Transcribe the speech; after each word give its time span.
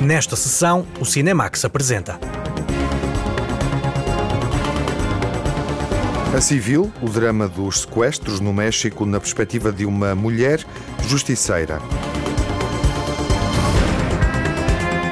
Nesta 0.00 0.36
sessão, 0.36 0.86
o 1.00 1.04
Cinemax 1.04 1.64
apresenta. 1.64 2.20
A 6.32 6.40
Civil, 6.40 6.92
o 7.02 7.08
drama 7.08 7.48
dos 7.48 7.80
sequestros 7.80 8.38
no 8.38 8.52
México 8.52 9.04
na 9.04 9.18
perspectiva 9.18 9.72
de 9.72 9.84
uma 9.84 10.14
mulher 10.14 10.64
justiceira. 11.08 11.80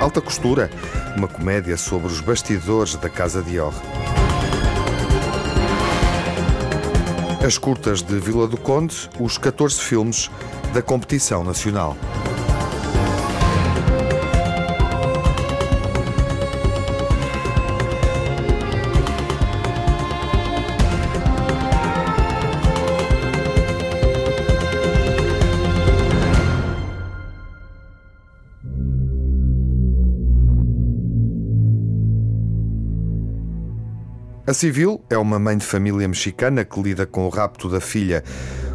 Alta 0.00 0.20
Costura, 0.20 0.70
uma 1.16 1.26
comédia 1.26 1.76
sobre 1.76 2.06
os 2.06 2.20
bastidores 2.20 2.94
da 2.94 3.08
Casa 3.08 3.42
Dior. 3.42 3.74
As 7.44 7.58
curtas 7.58 8.02
de 8.02 8.20
Vila 8.20 8.46
do 8.46 8.56
Conde, 8.56 9.10
os 9.18 9.36
14 9.36 9.80
filmes 9.80 10.30
da 10.72 10.80
competição 10.80 11.42
nacional. 11.42 11.96
A 34.46 34.54
Civil 34.54 35.02
é 35.10 35.18
uma 35.18 35.40
mãe 35.40 35.58
de 35.58 35.66
família 35.66 36.06
mexicana 36.06 36.64
que 36.64 36.80
lida 36.80 37.04
com 37.04 37.26
o 37.26 37.28
rapto 37.28 37.68
da 37.68 37.80
filha. 37.80 38.22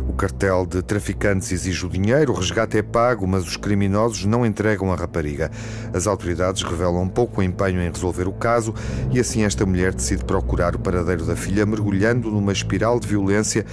O 0.06 0.12
cartel 0.12 0.66
de 0.66 0.82
traficantes 0.82 1.50
exige 1.50 1.86
o 1.86 1.90
dinheiro, 1.90 2.34
o 2.34 2.36
resgate 2.36 2.78
é 2.78 2.82
pago, 2.82 3.26
mas 3.26 3.46
os 3.46 3.56
criminosos 3.56 4.26
não 4.26 4.46
entregam 4.46 4.92
a 4.92 4.98
rapariga. 4.98 5.50
As 5.94 6.08
autoridades 6.08 6.62
revelam 6.62 7.08
pouco 7.08 7.42
empenho 7.42 7.82
em 7.82 7.90
resolver 7.90 8.28
o 8.28 8.34
caso 8.34 8.76
e 9.12 9.20
assim 9.22 9.46
esta 9.46 9.66
mulher 9.66 9.94
decide 9.94 10.26
procurar 10.26 10.76
o 10.76 10.80
paradeiro 10.80 11.24
da 11.26 11.38
filha, 11.38 11.66
mergulhando 11.66 12.30
numa 12.30 12.52
espiral 12.52 13.00
de 13.00 13.08
violência 13.08 13.66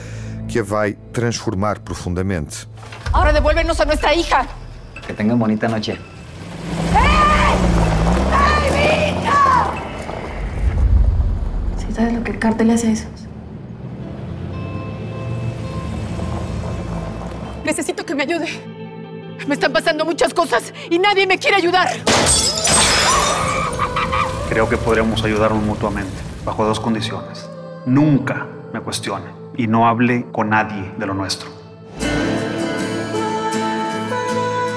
que 0.47 0.61
a 0.61 0.62
vai 0.62 0.92
transformar 1.12 1.80
profundamente. 1.80 2.69
Agora 3.12 3.33
devuélvenos 3.33 3.80
a 3.80 3.84
nossa 3.84 4.14
hija. 4.14 4.47
Que 5.05 5.12
tengan 5.12 5.36
bonita 5.36 5.69
noche. 5.69 5.98
¿Sabes 12.39 12.55
lo 12.55 12.61
que 12.61 12.69
el 12.69 12.70
cártel 12.70 12.70
hace 12.70 12.89
a 12.89 12.92
esos? 12.92 13.11
Necesito 17.64 18.05
que 18.05 18.14
me 18.14 18.22
ayude. 18.22 18.48
Me 19.47 19.55
están 19.55 19.72
pasando 19.72 20.05
muchas 20.05 20.33
cosas 20.34 20.72
y 20.91 20.98
nadie 20.98 21.27
me 21.27 21.39
quiere 21.39 21.56
ayudar. 21.56 21.89
Creo 24.48 24.69
que 24.69 24.77
podríamos 24.77 25.25
ayudarnos 25.25 25.62
mutuamente, 25.62 26.17
bajo 26.45 26.64
dos 26.64 26.80
condiciones. 26.80 27.48
Nunca 27.86 28.47
me 28.73 28.80
cuestione 28.80 29.27
y 29.56 29.67
no 29.67 29.89
hable 29.89 30.27
con 30.33 30.50
nadie 30.50 30.92
de 30.97 31.06
lo 31.06 31.14
nuestro. 31.14 31.48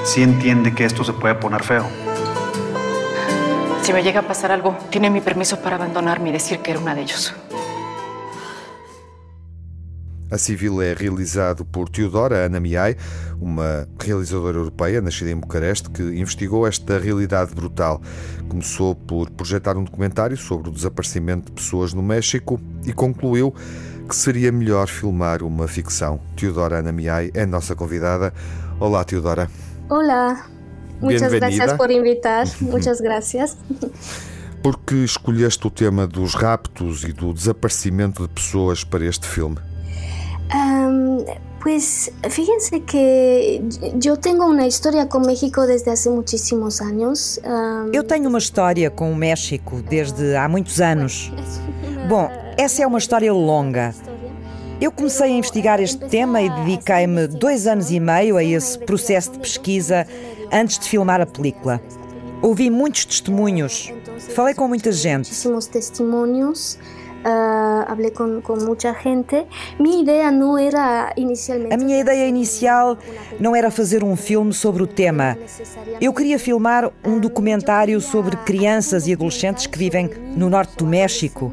Sí 0.04 0.22
entiende 0.22 0.74
que 0.74 0.84
esto 0.84 1.04
se 1.04 1.12
puede 1.12 1.34
poner 1.36 1.62
feo. 1.62 1.86
Si 3.82 3.92
me 3.92 4.02
llega 4.02 4.20
a 4.20 4.22
pasar 4.22 4.52
algo, 4.52 4.76
tiene 4.90 5.10
mi 5.10 5.20
permiso 5.20 5.60
para 5.60 5.76
abandonarme 5.76 6.28
y 6.28 6.32
decir 6.32 6.60
que 6.60 6.70
era 6.70 6.80
una 6.80 6.94
de 6.94 7.02
ellos. 7.02 7.34
A 10.32 10.38
Civil 10.38 10.80
é 10.80 10.94
realizado 10.94 11.62
por 11.62 11.90
Teodora 11.90 12.46
Ana 12.46 12.58
Miai, 12.58 12.96
uma 13.38 13.86
realizadora 14.02 14.56
europeia 14.56 14.98
nascida 15.02 15.30
em 15.30 15.36
Bucareste 15.36 15.90
que 15.90 16.02
investigou 16.02 16.66
esta 16.66 16.98
realidade 16.98 17.54
brutal. 17.54 18.00
Começou 18.48 18.94
por 18.94 19.28
projetar 19.28 19.76
um 19.76 19.84
documentário 19.84 20.34
sobre 20.38 20.70
o 20.70 20.72
desaparecimento 20.72 21.48
de 21.48 21.52
pessoas 21.52 21.92
no 21.92 22.02
México 22.02 22.58
e 22.86 22.94
concluiu 22.94 23.54
que 24.08 24.16
seria 24.16 24.50
melhor 24.50 24.88
filmar 24.88 25.42
uma 25.42 25.68
ficção. 25.68 26.18
Teodora 26.34 26.78
Ana 26.78 26.92
Miai 26.92 27.30
é 27.34 27.44
nossa 27.44 27.76
convidada. 27.76 28.32
Olá, 28.80 29.04
Teodora. 29.04 29.50
Olá. 29.90 30.46
Muchas 30.98 31.30
Bienvenida. 31.30 31.56
gracias 31.56 31.72
por 31.76 31.90
invitar. 31.90 32.46
Muchas 32.62 33.02
gracias. 33.02 33.58
Por 34.62 34.78
que 34.78 35.04
escolheste 35.04 35.66
o 35.66 35.70
tema 35.70 36.06
dos 36.06 36.32
raptos 36.32 37.04
e 37.04 37.12
do 37.12 37.34
desaparecimento 37.34 38.26
de 38.26 38.32
pessoas 38.32 38.82
para 38.82 39.04
este 39.04 39.26
filme? 39.26 39.58
Am, 40.52 41.24
pues 41.62 42.12
fíjense 42.28 42.80
que 42.80 43.62
yo 43.94 44.16
tengo 44.16 44.46
una 44.46 44.66
historia 44.66 45.08
con 45.08 45.22
México 45.22 45.66
desde 45.66 45.90
hace 45.92 46.10
muchísimos 46.10 46.80
años. 46.82 47.40
Am, 47.44 47.90
Eu 47.92 48.04
tenho 48.04 48.28
uma 48.28 48.38
história 48.38 48.90
com 48.90 49.10
o 49.12 49.16
México 49.16 49.82
desde 49.88 50.36
há 50.36 50.48
muitos 50.48 50.80
anos. 50.80 51.32
Bom, 52.08 52.28
essa 52.58 52.82
é 52.82 52.86
uma 52.86 52.98
história 52.98 53.32
longa. 53.32 53.94
Eu 54.80 54.90
comecei 54.90 55.26
a 55.26 55.30
investigar 55.30 55.80
este 55.80 56.04
tema 56.08 56.42
e 56.42 56.50
dediquei-me 56.50 57.28
dois 57.28 57.68
anos 57.68 57.90
e 57.92 58.00
meio 58.00 58.36
a 58.36 58.42
esse 58.42 58.76
processo 58.80 59.30
de 59.30 59.38
pesquisa 59.38 60.06
antes 60.52 60.78
de 60.78 60.88
filmar 60.88 61.20
a 61.20 61.26
película. 61.26 61.80
Ouvi 62.42 62.68
muitos 62.68 63.04
testemunhos, 63.04 63.92
falei 64.34 64.52
com 64.52 64.66
muita 64.66 64.90
gente. 64.90 65.28
muchísimos 65.28 65.66
testimonios. 65.66 66.78
Ah, 67.24 67.84
hablé 67.88 68.12
con, 68.12 68.40
con 68.42 68.64
mucha 68.64 68.94
gente. 68.94 69.46
Mi 69.78 70.00
idea 70.02 70.30
no 70.30 70.58
era 70.58 71.12
inicialmente. 71.16 71.74
A 71.74 71.78
minha 71.78 71.98
ideia 72.00 72.26
inicial 72.26 72.98
não 73.40 73.54
era 73.54 73.70
fazer 73.70 74.02
um 74.04 74.16
filme 74.16 74.52
sobre 74.52 74.82
o 74.82 74.86
tema. 74.86 75.36
Eu 76.00 76.12
queria 76.12 76.38
filmar 76.38 76.90
um 77.04 77.18
documentário 77.18 78.00
sobre 78.00 78.36
crianças 78.38 79.06
e 79.06 79.12
adolescentes 79.12 79.66
que 79.66 79.78
vivem 79.78 80.10
no 80.36 80.48
norte 80.50 80.76
do 80.76 80.86
México, 80.86 81.52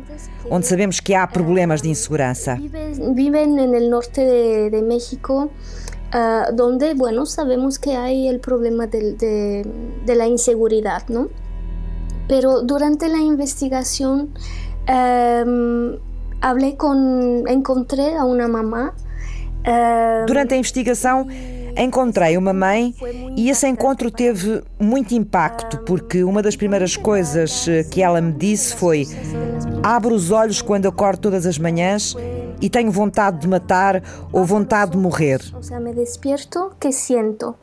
onde 0.49 0.65
sabemos 0.67 0.99
que 0.99 1.13
há 1.13 1.27
problemas 1.27 1.81
de 1.81 1.89
insegurança. 1.89 2.57
En 2.59 3.75
el 3.75 3.89
norte 3.89 4.21
de, 4.25 4.69
de 4.69 4.81
México, 4.81 5.49
ah, 6.11 6.49
donde, 6.53 6.93
bueno, 6.95 7.25
sabemos 7.25 7.77
que 7.77 7.95
hay 7.95 8.27
el 8.27 8.39
problema 8.39 8.87
del- 8.87 9.17
de, 9.17 9.65
de 10.05 10.15
la 10.15 10.25
inseguridad, 10.27 11.03
¿no? 11.09 11.29
Pero 12.27 12.61
durante 12.61 13.07
la 13.07 13.17
investigación 13.19 14.29
em, 14.89 15.99
hablé 16.41 16.75
con, 16.75 17.43
encontré 17.47 18.17
a 18.17 18.25
una 18.25 18.47
mamá. 18.47 18.93
em, 19.63 20.25
Durante 20.25 20.55
a 20.55 20.57
investigação, 20.57 21.27
encontrei 21.77 22.37
uma 22.37 22.53
mãe 22.53 22.95
e 23.37 23.49
esse 23.49 23.67
encontro 23.67 24.09
teve 24.09 24.63
muito 24.79 25.13
impacto, 25.13 25.77
porque 25.79 26.23
uma 26.23 26.41
das 26.41 26.55
primeiras 26.55 26.97
coisas 26.97 27.67
eh, 27.67 27.83
que 27.83 28.01
ela 28.01 28.19
me 28.19 28.33
disse 28.33 28.75
foi: 28.75 29.05
Abro 29.83 30.15
os 30.15 30.31
olhos 30.31 30.61
quando 30.61 30.87
acordo 30.87 31.19
todas 31.19 31.45
as 31.45 31.57
manhãs 31.59 32.15
e 32.61 32.69
tenho 32.69 32.91
vontade 32.91 33.39
de 33.39 33.47
matar 33.47 34.01
ou 34.33 34.43
vontade 34.43 34.91
de 34.91 34.97
morrer. 34.97 35.39
O 35.57 35.61
sea, 35.63 35.79
me 35.79 35.93
despierto, 35.93 36.71
¿qué 36.79 36.91
siento? 36.91 37.55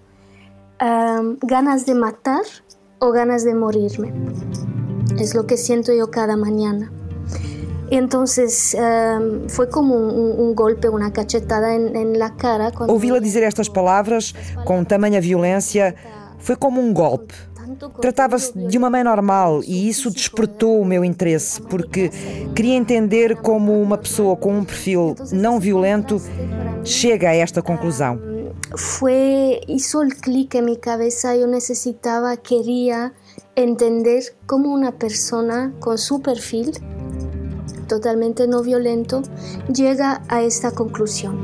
Am, 0.79 1.39
¿Ganas 1.43 1.85
de 1.87 1.95
matar 1.95 2.43
o 3.01 3.11
ganas 3.11 3.45
de 3.45 3.55
morirme? 3.55 4.13
Es 5.19 5.35
lo 5.35 5.47
que 5.47 5.57
siento 5.57 5.93
yo 5.93 6.11
cada 6.11 6.37
mañana. 6.37 6.91
Entonces 7.91 8.75
am, 8.75 9.49
fue 9.49 9.69
como 9.69 9.95
un, 9.95 10.11
un- 10.11 10.41
un 10.41 10.55
golpe, 10.55 10.89
una 10.89 11.13
cachetada 11.13 11.75
en, 11.75 11.95
en 11.97 12.19
la 12.19 12.35
cara. 12.37 12.73
Ouvi-la 12.89 13.21
dizer 13.21 13.43
estas 13.45 13.69
palavras 13.69 14.35
com 14.65 14.85
tamanha 14.85 15.21
violência 15.21 15.95
foi 16.39 16.57
como 16.57 16.81
um 16.81 16.93
golpe. 16.93 17.35
Tratava-se 18.01 18.53
de 18.57 18.79
uma 18.79 18.89
mãe 18.89 19.05
normal 19.05 19.61
e 19.63 19.89
isso 19.89 20.11
despertou 20.11 20.81
o 20.81 20.85
meu 20.85 21.05
interesse, 21.05 21.61
porque 21.61 22.11
queria 22.55 22.75
entender 22.75 23.37
como 23.37 23.81
uma 23.83 23.99
pessoa 23.99 24.35
com 24.37 24.59
um 24.59 24.65
perfil 24.65 25.15
não 25.33 25.61
violento 25.61 26.21
chega 26.85 27.29
a 27.31 27.35
esta 27.35 27.61
conclusão. 27.63 28.19
fue, 28.75 29.61
hizo 29.69 30.03
el 30.03 30.15
clic 30.17 30.55
en 30.55 30.65
mi 30.65 30.77
cabeza, 30.77 31.35
yo 31.37 31.47
necesitaba, 31.47 32.37
quería 32.37 33.13
entender 33.55 34.23
cómo 34.47 34.73
una 34.73 34.93
persona 34.93 35.73
con 35.81 35.99
su 35.99 36.21
perfil 36.21 36.73
totalmente 37.87 38.47
no 38.47 38.63
violento 38.63 39.23
llega 39.73 40.23
a 40.29 40.43
esta 40.43 40.71
conclusión. 40.73 41.37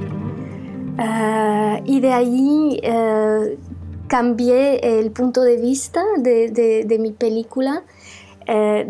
Ah, 0.98 1.80
y 1.84 2.00
de 2.00 2.12
ahí 2.12 2.78
eh, 2.82 3.58
cambié 4.08 4.78
el 5.00 5.10
punto 5.10 5.42
de 5.42 5.56
vista 5.56 6.02
de, 6.18 6.50
de- 6.50 6.84
de 6.84 6.98
mi 6.98 7.12
película. 7.12 7.82
eh, 8.46 8.84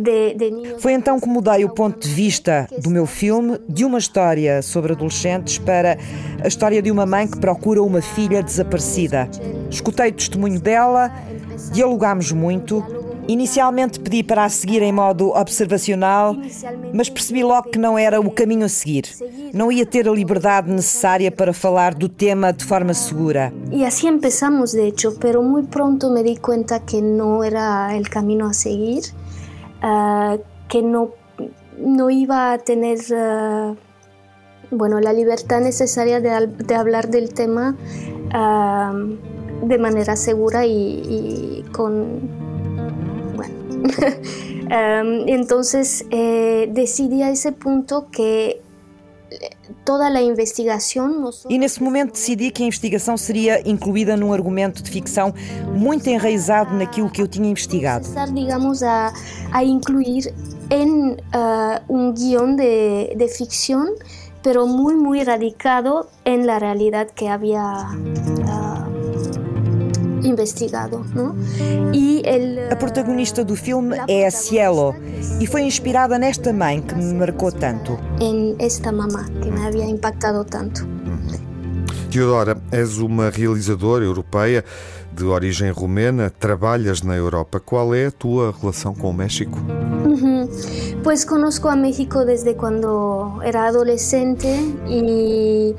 Foi 0.78 0.92
então 0.94 1.20
que 1.20 1.28
mudei 1.28 1.64
o 1.64 1.68
ponto 1.68 2.00
de 2.00 2.08
vista 2.12 2.66
do 2.82 2.90
meu 2.90 3.06
filme 3.06 3.58
de 3.68 3.84
uma 3.84 3.98
história 3.98 4.62
sobre 4.62 4.94
adolescentes 4.94 5.58
para 5.58 5.96
a 6.42 6.48
história 6.48 6.80
de 6.82 6.90
uma 6.90 7.04
mãe 7.06 7.28
que 7.28 7.38
procura 7.38 7.82
uma 7.82 8.00
filha 8.00 8.42
desaparecida. 8.42 9.28
Escutei 9.70 10.08
o 10.08 10.12
testemunho 10.12 10.58
dela, 10.58 11.12
dialogámos 11.72 12.32
muito 12.32 12.82
Inicialmente 13.28 14.00
pedi 14.00 14.22
para 14.22 14.44
a 14.44 14.48
seguir 14.48 14.82
em 14.82 14.92
modo 14.92 15.30
observacional, 15.30 16.36
mas 16.92 17.08
percebi 17.08 17.42
logo 17.42 17.70
que 17.70 17.78
não 17.78 17.96
era 17.96 18.20
o 18.20 18.30
caminho 18.30 18.64
a 18.64 18.68
seguir. 18.68 19.04
Não 19.54 19.70
ia 19.70 19.86
ter 19.86 20.08
a 20.08 20.12
liberdade 20.12 20.70
necessária 20.70 21.30
para 21.30 21.52
falar 21.52 21.94
do 21.94 22.08
tema 22.08 22.52
de 22.52 22.64
forma 22.64 22.94
segura. 22.94 23.52
E 23.70 23.84
assim 23.84 24.08
empezamos, 24.08 24.72
de 24.72 24.88
hecho, 24.88 25.16
pero 25.20 25.42
muy 25.42 25.62
pronto 25.62 26.10
me 26.10 26.22
di 26.22 26.36
cuenta 26.36 26.80
que 26.80 27.00
no 27.00 27.44
era 27.44 27.96
el 27.96 28.08
camino 28.08 28.46
a 28.46 28.52
seguir, 28.52 29.02
uh, 29.82 30.42
que 30.68 30.82
no, 30.82 31.10
no 31.78 32.10
iba 32.10 32.52
a 32.52 32.58
tener 32.58 32.98
uh, 33.12 33.76
bueno, 34.70 35.00
la 35.00 35.12
libertad 35.12 35.60
necesaria 35.60 36.20
de, 36.20 36.46
de 36.46 36.74
hablar 36.74 37.08
del 37.08 37.32
tema 37.32 37.76
uh, 38.34 39.66
de 39.66 39.78
manera 39.78 40.16
segura 40.16 40.66
y, 40.66 40.72
y 40.72 41.64
con 41.72 42.51
um, 45.04 45.28
entonces 45.28 46.04
eh, 46.10 46.68
decidí 46.70 47.22
a 47.22 47.30
ese 47.30 47.52
punto 47.52 48.06
que 48.10 48.60
toda 49.84 50.06
a 50.06 50.22
investigação. 50.22 51.30
E 51.48 51.58
nesse 51.58 51.82
momento 51.82 52.12
decidi 52.12 52.50
que 52.50 52.62
a 52.62 52.66
investigação 52.66 53.16
seria 53.16 53.66
incluída 53.68 54.16
num 54.16 54.32
argumento 54.32 54.82
de 54.82 54.90
ficção 54.90 55.34
muito 55.74 56.08
enraizado 56.08 56.74
naquilo 56.74 57.10
que 57.10 57.22
eu 57.22 57.28
tinha 57.28 57.48
investigado. 57.48 58.06
Digamos 58.32 58.82
a, 58.82 59.12
a 59.52 59.64
incluir 59.64 60.32
em 60.70 61.12
uh, 61.12 61.16
um 61.88 62.12
guião 62.12 62.54
de, 62.54 63.14
de 63.14 63.28
ficção, 63.28 63.94
pero 64.42 64.66
muito 64.66 65.00
muito 65.02 65.26
radicado 65.26 66.06
em 66.24 66.44
la 66.44 66.58
realidade 66.58 67.12
que 67.14 67.26
havia 67.26 67.62
uh, 67.62 68.81
investigado. 70.22 71.04
Não? 71.14 71.34
E 71.92 72.22
ele, 72.24 72.60
a 72.70 72.76
protagonista 72.76 73.44
do 73.44 73.56
filme 73.56 73.96
é 74.08 74.26
a 74.26 74.30
Cielo 74.30 74.94
e 75.40 75.46
foi 75.46 75.62
inspirada 75.62 76.18
nesta 76.18 76.52
mãe 76.52 76.80
que 76.80 76.94
me 76.94 77.12
marcou 77.14 77.50
tanto. 77.50 77.98
Em 78.20 78.56
esta 78.58 78.92
mamá 78.92 79.24
que 79.42 79.50
me 79.50 79.66
havia 79.66 79.84
impactado 79.84 80.44
tanto. 80.44 80.86
Teodora, 82.10 82.58
és 82.70 82.98
uma 82.98 83.30
realizadora 83.30 84.04
europeia 84.04 84.62
de 85.14 85.24
origem 85.24 85.70
romena, 85.70 86.30
trabalhas 86.30 87.02
na 87.02 87.16
Europa. 87.16 87.58
Qual 87.58 87.94
é 87.94 88.06
a 88.06 88.10
tua 88.10 88.54
relação 88.58 88.94
com 88.94 89.10
o 89.10 89.14
México? 89.14 89.58
Uhum. 90.04 90.46
Pues 91.02 91.24
conozco 91.24 91.68
a 91.68 91.76
México 91.76 92.24
desde 92.24 92.54
quando 92.54 93.40
era 93.42 93.68
adolescente 93.68 94.46
e 94.86 95.74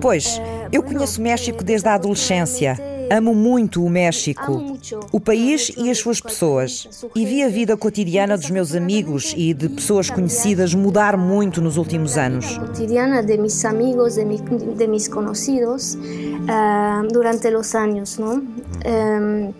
Pois, 0.00 0.40
eu 0.72 0.82
conheço 0.82 1.20
o 1.20 1.22
México 1.22 1.62
desde 1.62 1.88
a 1.88 1.94
adolescência. 1.94 2.76
Amo 3.14 3.34
muito 3.34 3.84
o 3.84 3.90
México, 3.90 4.78
o 5.12 5.20
país 5.20 5.70
e 5.76 5.90
as 5.90 5.98
suas 5.98 6.18
pessoas. 6.18 6.88
E 7.14 7.26
vi 7.26 7.42
a 7.42 7.48
vida 7.48 7.76
cotidiana 7.76 8.38
dos 8.38 8.48
meus 8.48 8.74
amigos 8.74 9.34
e 9.36 9.52
de 9.52 9.68
pessoas 9.68 10.08
conhecidas 10.08 10.72
mudar 10.72 11.14
muito 11.18 11.60
nos 11.60 11.76
últimos 11.76 12.16
anos. 12.16 12.56
Cotidiana 12.56 13.22
de 13.22 13.36
mis 13.36 13.62
amigos, 13.66 14.14
de, 14.14 14.86
mis 14.86 15.08
conocidos 15.08 15.94
uh, 15.94 17.06
durante 17.12 17.54
os 17.54 17.74
anos, 17.74 18.16
não? 18.16 18.38
Um, 18.38 19.52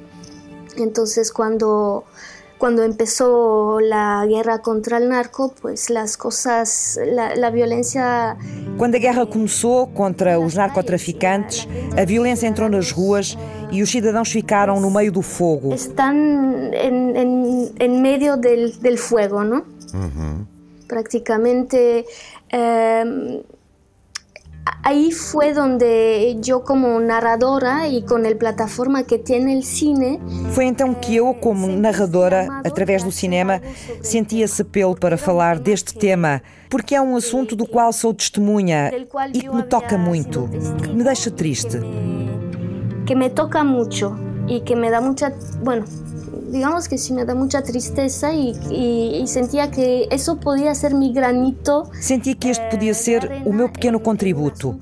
entonces 0.78 1.30
cuando 2.62 2.84
empezó 2.84 3.80
la 3.80 4.24
guerra 4.24 4.60
contra 4.60 4.98
el 4.98 5.08
narco, 5.08 5.52
pues 5.60 5.90
las 5.90 6.16
cosas, 6.16 6.96
la, 7.04 7.34
la 7.34 7.50
violencia 7.50 8.36
quando 8.78 8.98
a 8.98 9.00
guerra 9.00 9.26
começou 9.26 9.88
contra 9.88 10.38
os 10.38 10.54
narcotraficantes, 10.54 11.66
a 11.98 12.04
violência 12.04 12.46
entrou 12.46 12.68
nas 12.68 12.92
ruas 12.92 13.36
e 13.72 13.82
os 13.82 13.90
cidadãos 13.90 14.30
ficaram 14.30 14.80
no 14.80 14.92
meio 14.92 15.10
do 15.10 15.22
fogo. 15.22 15.74
Estão 15.74 16.14
em, 16.72 17.16
em, 17.16 17.72
em 17.80 18.00
meio 18.00 18.36
del, 18.36 18.70
del 18.78 18.96
fuego, 18.96 19.42
não? 19.42 19.64
Uhum. 19.92 20.46
Praticamente. 20.86 22.06
Eh, 22.48 23.04
ahí 24.82 25.12
fue 25.12 25.52
donde 25.52 26.36
yo 26.40 26.64
como 26.64 26.98
narradora 27.00 27.88
y 27.88 28.02
con 28.02 28.26
el 28.26 28.36
plataforma 28.36 29.04
que 29.04 29.18
tiene 29.18 29.54
el 29.54 29.64
cine 29.64 30.20
Foi 30.52 30.64
então 30.66 30.94
que 30.94 31.16
eu 31.16 31.34
como 31.34 31.66
narradora 31.68 32.60
através 32.64 33.02
do 33.02 33.12
cinema 33.12 33.60
senti 34.02 34.42
esse 34.42 34.62
apelo 34.62 34.94
para 34.94 35.16
falar 35.16 35.58
deste 35.58 35.94
tema, 35.94 36.42
porque 36.68 36.94
é 36.94 37.00
um 37.00 37.16
assunto 37.16 37.56
do 37.56 37.66
qual 37.66 37.92
sou 37.92 38.12
testemunha 38.12 38.90
e 39.32 39.40
que 39.40 39.48
me 39.48 39.62
toca 39.62 39.96
muito, 39.96 40.48
que 40.82 40.88
me 40.88 41.04
deixa 41.04 41.30
triste. 41.30 41.78
Que 43.06 43.14
me 43.14 43.30
toca 43.30 43.64
muito 43.64 44.16
e 44.48 44.60
que 44.60 44.74
me 44.74 44.90
dá 44.90 45.00
muita, 45.00 45.32
bueno, 45.62 45.84
digamos 46.50 46.88
que 46.88 46.98
sí 46.98 47.12
me 47.12 47.24
da 47.24 47.34
mucha 47.34 47.62
tristeza 47.62 48.32
y, 48.32 48.52
y, 48.70 49.22
y, 49.22 49.26
sentía 49.26 49.70
que 49.70 50.08
eso 50.10 50.36
podía 50.36 50.74
ser 50.74 50.94
mi 50.94 51.12
granito. 51.12 51.90
Senti 52.00 52.34
que 52.34 52.50
este 52.50 52.68
podia 52.70 52.94
ser 52.94 53.42
o 53.44 53.52
meu 53.52 53.68
pequeno 53.68 54.00
contributo, 54.00 54.78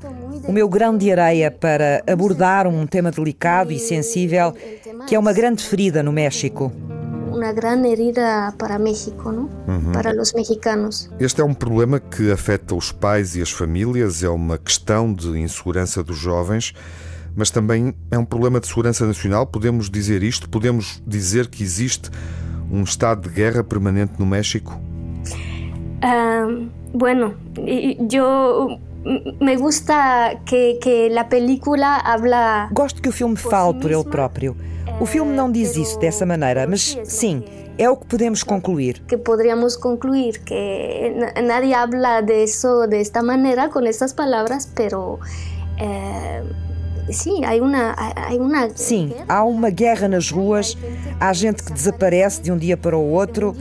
o 0.46 0.52
meu 0.52 0.68
grão 0.68 0.96
de 0.96 1.10
areia 1.12 1.50
para 1.50 2.02
abordar 2.06 2.66
um 2.66 2.86
tema 2.86 3.10
delicado 3.10 3.72
e 3.72 3.78
sensível 3.78 4.54
que 5.06 5.14
é 5.14 5.18
uma 5.18 5.32
grande 5.32 5.62
ferida 5.62 6.02
no 6.02 6.12
México. 6.12 6.72
Uma 7.32 7.52
grande 7.52 7.88
herida 7.88 8.52
para 8.58 8.78
México, 8.78 9.30
não? 9.30 9.48
Uhum. 9.66 9.92
Para 9.92 10.20
os 10.20 10.32
mexicanos. 10.32 11.08
Este 11.18 11.40
é 11.40 11.44
um 11.44 11.54
problema 11.54 11.98
que 12.00 12.30
afeta 12.30 12.74
os 12.74 12.92
pais 12.92 13.36
e 13.36 13.40
as 13.40 13.50
famílias, 13.50 14.22
é 14.22 14.28
uma 14.28 14.58
questão 14.58 15.12
de 15.12 15.38
insegurança 15.38 16.02
dos 16.02 16.18
jovens 16.18 16.74
mas 17.36 17.50
também 17.50 17.94
é 18.10 18.18
um 18.18 18.24
problema 18.24 18.60
de 18.60 18.66
segurança 18.66 19.06
nacional. 19.06 19.46
Podemos 19.46 19.90
dizer 19.90 20.22
isto? 20.22 20.48
Podemos 20.48 21.02
dizer 21.06 21.48
que 21.48 21.62
existe 21.62 22.10
um 22.70 22.82
estado 22.82 23.28
de 23.28 23.34
guerra 23.34 23.64
permanente 23.64 24.14
no 24.18 24.26
México? 24.26 24.80
Uh, 26.02 26.68
bueno, 26.92 27.34
eu 28.12 28.78
me 29.40 29.56
gusta 29.56 30.36
que, 30.44 30.74
que 30.74 31.16
a 31.16 31.24
película 31.24 32.00
habla. 32.04 32.68
Gosto 32.72 33.00
que 33.00 33.08
o 33.08 33.12
filme 33.12 33.36
fale 33.36 33.74
por 33.80 33.90
ele 33.90 34.04
próprio. 34.04 34.56
O 35.00 35.06
filme 35.06 35.32
não 35.34 35.50
diz 35.50 35.76
isso 35.76 35.98
dessa 35.98 36.26
maneira, 36.26 36.66
mas 36.66 36.98
sim, 37.04 37.42
é 37.78 37.88
o 37.88 37.96
que 37.96 38.06
podemos 38.06 38.42
concluir. 38.42 39.02
Que 39.08 39.16
poderíamos 39.16 39.76
concluir 39.76 40.40
que 40.44 41.14
nadie 41.42 41.72
habla 41.72 42.20
de 42.20 42.44
eso 42.44 42.86
de 42.86 43.00
esta 43.00 43.22
maneira, 43.22 43.70
com 43.70 43.80
estas 43.80 44.12
palavras, 44.12 44.70
pero 44.74 45.18
eh, 45.78 46.42
Sim, 47.12 47.44
há 47.44 47.54
uma, 47.62 47.94
há 47.96 48.34
uma... 48.34 48.70
Sim, 48.74 49.12
há 49.28 49.44
uma 49.44 49.70
guerra 49.70 50.08
nas 50.08 50.30
ruas, 50.30 50.76
há 51.18 51.32
gente 51.32 51.62
que 51.62 51.72
desaparece 51.72 52.42
de 52.42 52.52
um 52.52 52.56
dia 52.56 52.76
para 52.76 52.96
o 52.96 53.10
outro, 53.10 53.54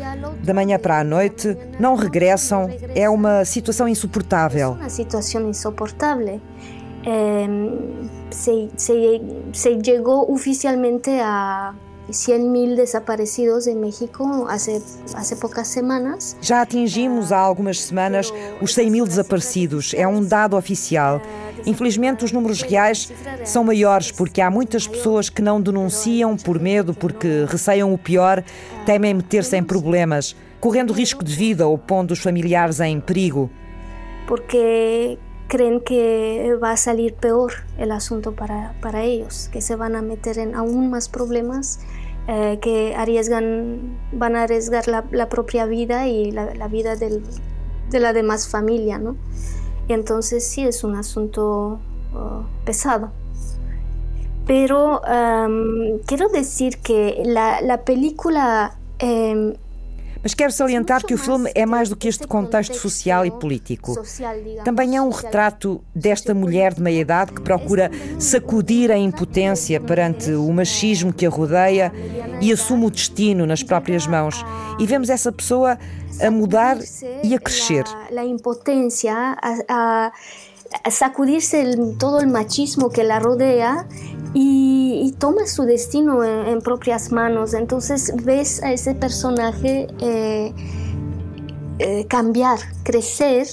da 0.44 0.54
manhã 0.54 0.78
para 0.78 1.00
a 1.00 1.04
noite, 1.04 1.58
não 1.80 1.96
regressam, 1.96 2.70
é 2.96 3.10
uma 3.10 3.46
situação 3.46 3.88
insuportável. 3.88 4.72
Uma 4.72 4.90
situação 4.90 5.50
insuportável. 5.50 6.42
Se, 8.32 8.70
se, 8.78 9.22
se 9.54 9.80
chegou 9.84 10.32
oficialmente 10.32 11.10
a 11.10 11.74
100 12.12 12.40
mil 12.50 12.76
desaparecidos 12.76 13.68
em 13.68 13.76
México 13.76 14.24
há, 14.48 14.56
há 14.56 15.36
poucas 15.40 15.68
semanas. 15.68 16.36
Já 16.42 16.62
atingimos 16.62 17.32
há 17.32 17.38
algumas 17.38 17.82
semanas 17.82 18.32
os 18.62 18.74
100 18.74 18.90
mil 18.90 19.06
desaparecidos, 19.06 19.94
é 19.96 20.08
um 20.08 20.24
dado 20.24 20.58
oficial. 20.58 21.22
Infelizmente, 21.66 22.26
os 22.26 22.32
números 22.32 22.62
reais 22.62 23.12
são 23.44 23.64
maiores 23.64 24.12
porque 24.12 24.42
há 24.42 24.50
muitas 24.50 24.88
pessoas 24.88 25.30
que 25.30 25.42
não 25.42 25.62
denunciam 25.62 26.36
por 26.38 26.60
medo, 26.60 26.94
porque 26.94 27.46
receiam 27.48 27.94
o 27.94 27.98
pior, 27.98 28.44
temem 28.86 29.14
meter-se 29.14 29.58
em 29.58 29.64
problemas, 29.64 30.36
correndo 30.60 30.94
risco 30.94 31.24
de 31.24 31.36
vida 31.36 31.68
ou 31.68 31.78
pondo 31.78 32.12
os 32.12 32.20
familiares 32.20 32.80
em 32.80 33.00
perigo. 33.00 33.50
Porque 34.28 35.18
creem 35.48 35.80
que 35.80 36.56
vai 36.60 36.78
salir 36.78 37.14
pior 37.14 37.52
o 37.78 37.92
assunto 37.92 38.32
para, 38.32 38.76
para 38.82 39.04
eles, 39.04 39.48
que 39.48 39.62
se 39.62 39.76
vão 39.76 39.90
meter 40.02 40.38
em 40.38 40.54
aún 40.54 40.90
mais 40.90 41.08
problemas 41.08 41.80
eh, 42.28 42.60
que 42.62 42.94
arriesgan, 42.96 43.98
van 44.12 44.36
a 44.36 44.44
arriesgar 44.44 44.88
la, 44.88 45.04
la 45.12 45.28
propia 45.30 45.66
vida 45.66 46.08
y 46.08 46.32
la, 46.32 46.54
la 46.54 46.68
vida 46.68 46.96
del, 46.96 47.24
de 47.90 48.00
la 48.00 48.14
demás 48.14 48.48
familia, 48.48 49.00
¿no? 49.00 49.18
Y 49.90 49.94
entonces 49.94 50.48
sí 50.48 50.64
es 50.64 50.84
un 50.84 50.96
asunto 50.96 51.80
uh, 52.14 52.64
pesado. 52.64 53.10
Pero 54.46 55.02
quiero 56.06 56.30
decir 56.30 56.78
que 56.78 57.22
la, 57.26 57.62
la 57.62 57.82
película 57.82 58.78
eh, 59.00 59.58
Mas 60.22 60.34
quero 60.34 60.52
salientar 60.52 61.06
que 61.06 61.14
o 61.14 61.18
filme 61.18 61.50
é 61.56 61.66
mais 61.66 61.88
do 61.90 61.96
que 61.96 62.08
este 62.08 62.28
contexto 62.28 62.76
social 62.76 63.26
e 63.26 63.32
político. 63.32 63.96
Também 64.66 64.98
é 64.98 65.02
um 65.02 65.10
retrato 65.10 65.82
desta 65.96 66.34
mulher 66.34 66.74
de 66.74 66.82
meia-idade 66.82 67.32
que 67.32 67.42
procura 67.42 67.90
sacudir 68.20 68.92
a 68.92 68.98
impotência 68.98 69.80
perante 69.80 70.32
o 70.32 70.52
machismo 70.52 71.14
que 71.14 71.26
a 71.26 71.30
rodeia 71.30 71.92
e 72.42 72.52
assume 72.52 72.86
o 72.86 72.92
destino 72.92 73.46
nas 73.46 73.64
próprias 73.64 74.06
mãos. 74.06 74.44
E 74.78 74.86
vemos 74.86 75.10
essa 75.10 75.32
pessoa 75.32 75.78
a 76.22 76.30
mudar 76.30 76.78
e 77.24 77.34
a 77.34 77.40
crescer. 77.40 77.86
A 78.16 78.26
impotência, 78.26 79.14
a, 79.70 80.12
sacudirse 80.90 81.76
todo 81.98 82.20
o 82.20 82.28
machismo 82.28 82.90
que 82.90 83.04
la 83.04 83.20
rodea 83.20 83.88
y, 84.34 85.02
y 85.04 85.12
toma 85.14 85.48
su 85.48 85.64
destino 85.64 86.24
en, 86.24 86.48
en, 86.48 86.62
propias 86.62 87.12
manos. 87.12 87.54
Entonces 87.54 88.14
ves 88.24 88.62
a 88.64 88.72
ese 88.72 88.96
personaje 88.96 89.88
eh, 90.00 90.54
eh, 91.80 92.06
cambiar, 92.08 92.60
crecer. 92.84 93.48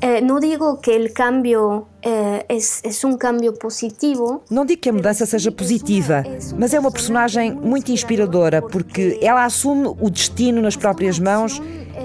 Eh, 0.00 0.20
não 0.20 0.38
digo 0.38 0.76
que 0.76 0.90
o 0.90 1.12
cambio 1.12 1.86
é, 2.02 2.44
é, 2.48 3.06
um 3.06 3.16
cambio 3.16 3.52
positivo. 3.54 4.42
Não 4.50 4.64
digo 4.64 4.80
que 4.80 4.90
a 4.90 4.92
mudança 4.92 5.24
seja 5.24 5.50
positiva, 5.50 6.22
mas 6.58 6.74
é 6.74 6.78
uma 6.78 6.90
personagem 6.90 7.52
muito 7.52 7.90
inspiradora 7.90 8.60
porque 8.60 9.18
ela 9.22 9.44
assume 9.44 9.88
o 10.00 10.10
destino 10.10 10.60
nas 10.60 10.76
próprias 10.76 11.18
mãos 11.18 11.60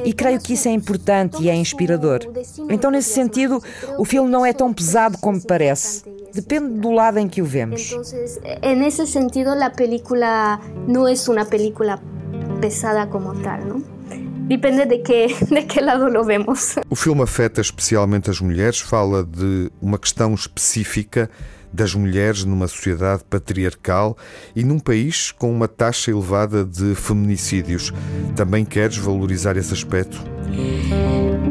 e 0.05 0.13
creio 0.13 0.39
que 0.39 0.53
isso 0.53 0.67
é 0.67 0.71
importante 0.71 1.43
e 1.43 1.49
é 1.49 1.55
inspirador. 1.55 2.21
Então, 2.69 2.89
nesse 2.89 3.13
sentido, 3.13 3.61
o 3.97 4.05
filme 4.05 4.29
não 4.29 4.45
é 4.45 4.53
tão 4.53 4.73
pesado 4.73 5.17
como 5.17 5.41
parece. 5.41 6.03
Depende 6.33 6.79
do 6.79 6.91
lado 6.91 7.19
em 7.19 7.27
que 7.27 7.41
o 7.41 7.45
vemos. 7.45 7.91
Então, 7.91 8.75
nesse 8.75 9.05
sentido, 9.05 9.49
a 9.49 9.69
película 9.69 10.59
não 10.87 11.07
é 11.07 11.13
uma 11.27 11.45
película 11.45 11.99
pesada 12.61 13.05
como 13.07 13.35
tal, 13.41 13.59
não? 13.65 14.00
Depende 14.51 14.85
de 14.85 14.97
que, 14.97 15.27
de 15.49 15.63
que 15.63 15.79
lado 15.79 16.09
lo 16.09 16.25
vemos. 16.25 16.75
O 16.89 16.95
filme 16.95 17.21
afeta 17.23 17.61
especialmente 17.61 18.29
as 18.29 18.41
mulheres, 18.41 18.81
fala 18.81 19.23
de 19.23 19.71
uma 19.81 19.97
questão 19.97 20.33
específica 20.33 21.29
das 21.71 21.95
mulheres 21.95 22.43
numa 22.43 22.67
sociedade 22.67 23.23
patriarcal 23.29 24.17
e 24.53 24.61
num 24.65 24.77
país 24.77 25.31
com 25.31 25.49
uma 25.49 25.69
taxa 25.69 26.11
elevada 26.11 26.65
de 26.65 26.95
feminicídios. 26.95 27.93
Também 28.35 28.65
queres 28.65 28.97
valorizar 28.97 29.55
esse 29.55 29.73
aspecto? 29.73 30.21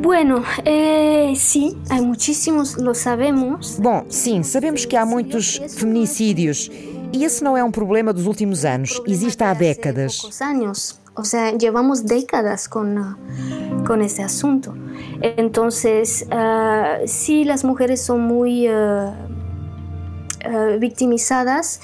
Bueno, 0.02 0.44
eh, 0.66 1.32
sim, 1.34 1.80
há 1.88 2.02
muitíssimos, 2.02 2.76
lo 2.76 2.92
sabemos. 2.92 3.78
Bom, 3.78 4.04
sim, 4.10 4.42
sabemos 4.42 4.84
que 4.84 4.94
há 4.94 5.06
muitos 5.06 5.58
feminicídios. 5.74 6.70
E 7.14 7.24
esse 7.24 7.42
não 7.42 7.56
é 7.56 7.64
um 7.64 7.70
problema 7.70 8.12
dos 8.12 8.26
últimos 8.26 8.66
anos, 8.66 9.00
existe 9.06 9.42
há 9.42 9.54
décadas. 9.54 10.20
O 11.14 11.24
sea, 11.24 11.52
llevamos 11.52 12.06
décadas 12.06 12.68
con, 12.68 13.16
con 13.86 14.00
ese 14.02 14.22
asunto. 14.22 14.74
Entonces, 15.20 16.26
uh, 16.30 17.06
sí, 17.06 17.44
las 17.44 17.64
mujeres 17.64 18.00
son 18.00 18.22
muy 18.22 18.68
uh, 18.68 19.12
victimizadas. 20.78 21.80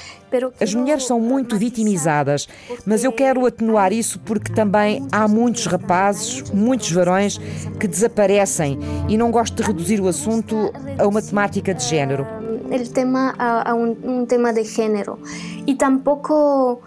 As 0.60 0.74
mulheres 0.74 1.06
são 1.06 1.18
muito 1.18 1.56
vitimizadas, 1.56 2.46
mas 2.84 3.04
eu 3.04 3.12
quero 3.12 3.46
atenuar 3.46 3.92
isso 3.92 4.18
porque 4.20 4.52
também 4.52 5.06
há 5.10 5.26
muitos 5.26 5.64
rapazes, 5.66 6.42
muitos 6.50 6.90
varões 6.92 7.38
que 7.80 7.88
desaparecem 7.88 8.78
e 9.08 9.16
não 9.16 9.30
gosto 9.30 9.54
de 9.54 9.62
reduzir 9.62 10.00
o 10.00 10.08
assunto 10.08 10.72
a 10.98 11.06
uma 11.06 11.22
temática 11.22 11.72
de 11.72 11.84
género. 11.84 12.26
O 12.68 12.92
tema 12.92 13.34
a, 13.38 13.72
um 13.74 14.26
tema 14.26 14.52
de 14.52 14.64
género. 14.64 15.18
E 15.66 15.74
tampouco, 15.74 16.82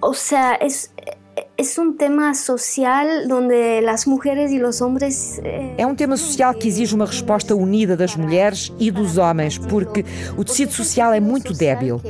ou 0.00 0.14
seja, 0.14 0.54
é, 0.62 1.16
Es 1.56 1.78
un 1.78 1.96
tema 1.96 2.34
social 2.34 3.28
donde 3.28 3.80
las 3.80 4.08
mujeres 4.08 4.50
y 4.50 4.58
los 4.58 4.82
hombres 4.82 5.40
eh, 5.44 5.74
É 5.78 5.86
um 5.86 5.94
tema 5.94 6.16
social 6.16 6.52
que 6.52 6.66
exige 6.66 6.96
uma 6.96 7.06
resposta 7.06 7.54
unida 7.54 7.96
das 7.96 8.16
mulheres 8.16 8.72
e 8.78 8.90
dos 8.90 9.18
homens, 9.18 9.56
porque 9.56 10.04
o 10.36 10.44
tecido 10.44 10.72
social 10.72 11.12
é 11.12 11.20
muito 11.20 11.52
débil. 11.52 12.00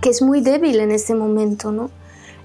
Que, 0.00 0.08
é 0.08 0.24
muito 0.24 0.44
débil 0.44 0.84
nesse 0.84 1.14
momento, 1.14 1.70
não? 1.70 1.88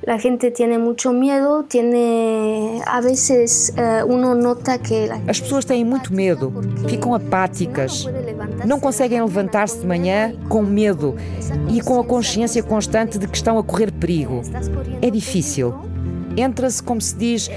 La 0.07 0.17
gente 0.17 0.51
tiene 0.51 0.79
mucho 0.79 1.11
miedo, 1.11 1.65
tiene 1.67 2.81
a 2.87 3.01
veces 3.01 3.73
uh, 3.75 4.05
uno 4.09 4.33
nota 4.35 4.79
que 4.79 5.09
As 5.27 5.41
pessoas 5.41 5.65
têm 5.65 5.83
muito 5.83 6.13
medo, 6.13 6.53
ficam 6.87 7.13
apáticas, 7.13 8.07
não 8.65 8.79
conseguem 8.79 9.21
levantar-se 9.21 9.79
de 9.79 9.85
manhã 9.85 10.33
com 10.47 10.63
medo 10.63 11.17
e 11.69 11.81
com 11.81 11.99
a 11.99 12.05
consciência 12.05 12.63
constante 12.63 13.19
de 13.19 13.27
que 13.27 13.35
estão 13.35 13.59
a 13.59 13.63
correr 13.63 13.91
perigo. 13.91 14.41
É 15.01 15.09
difícil. 15.09 15.75
Entra-se, 16.37 16.81
como 16.81 17.01
se 17.01 17.13
diz, 17.17 17.49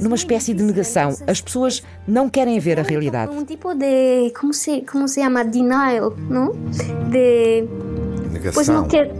numa 0.00 0.16
espécie 0.16 0.52
de 0.54 0.64
negação. 0.64 1.14
As 1.28 1.40
pessoas 1.40 1.84
não 2.08 2.28
querem 2.28 2.58
ver 2.58 2.80
a 2.80 2.82
realidade. 2.82 3.30
Um 3.32 3.44
tipo 3.44 3.74
de 3.74 4.32
como 4.40 4.52
se 4.52 4.80
como 4.80 5.06
se 5.06 5.20
chama 5.20 5.44
denial, 5.44 6.12
não? 6.28 6.50
De 7.10 7.64
negação. 8.32 8.52
Pois 8.54 8.66
não 8.66 8.88
quer 8.88 9.12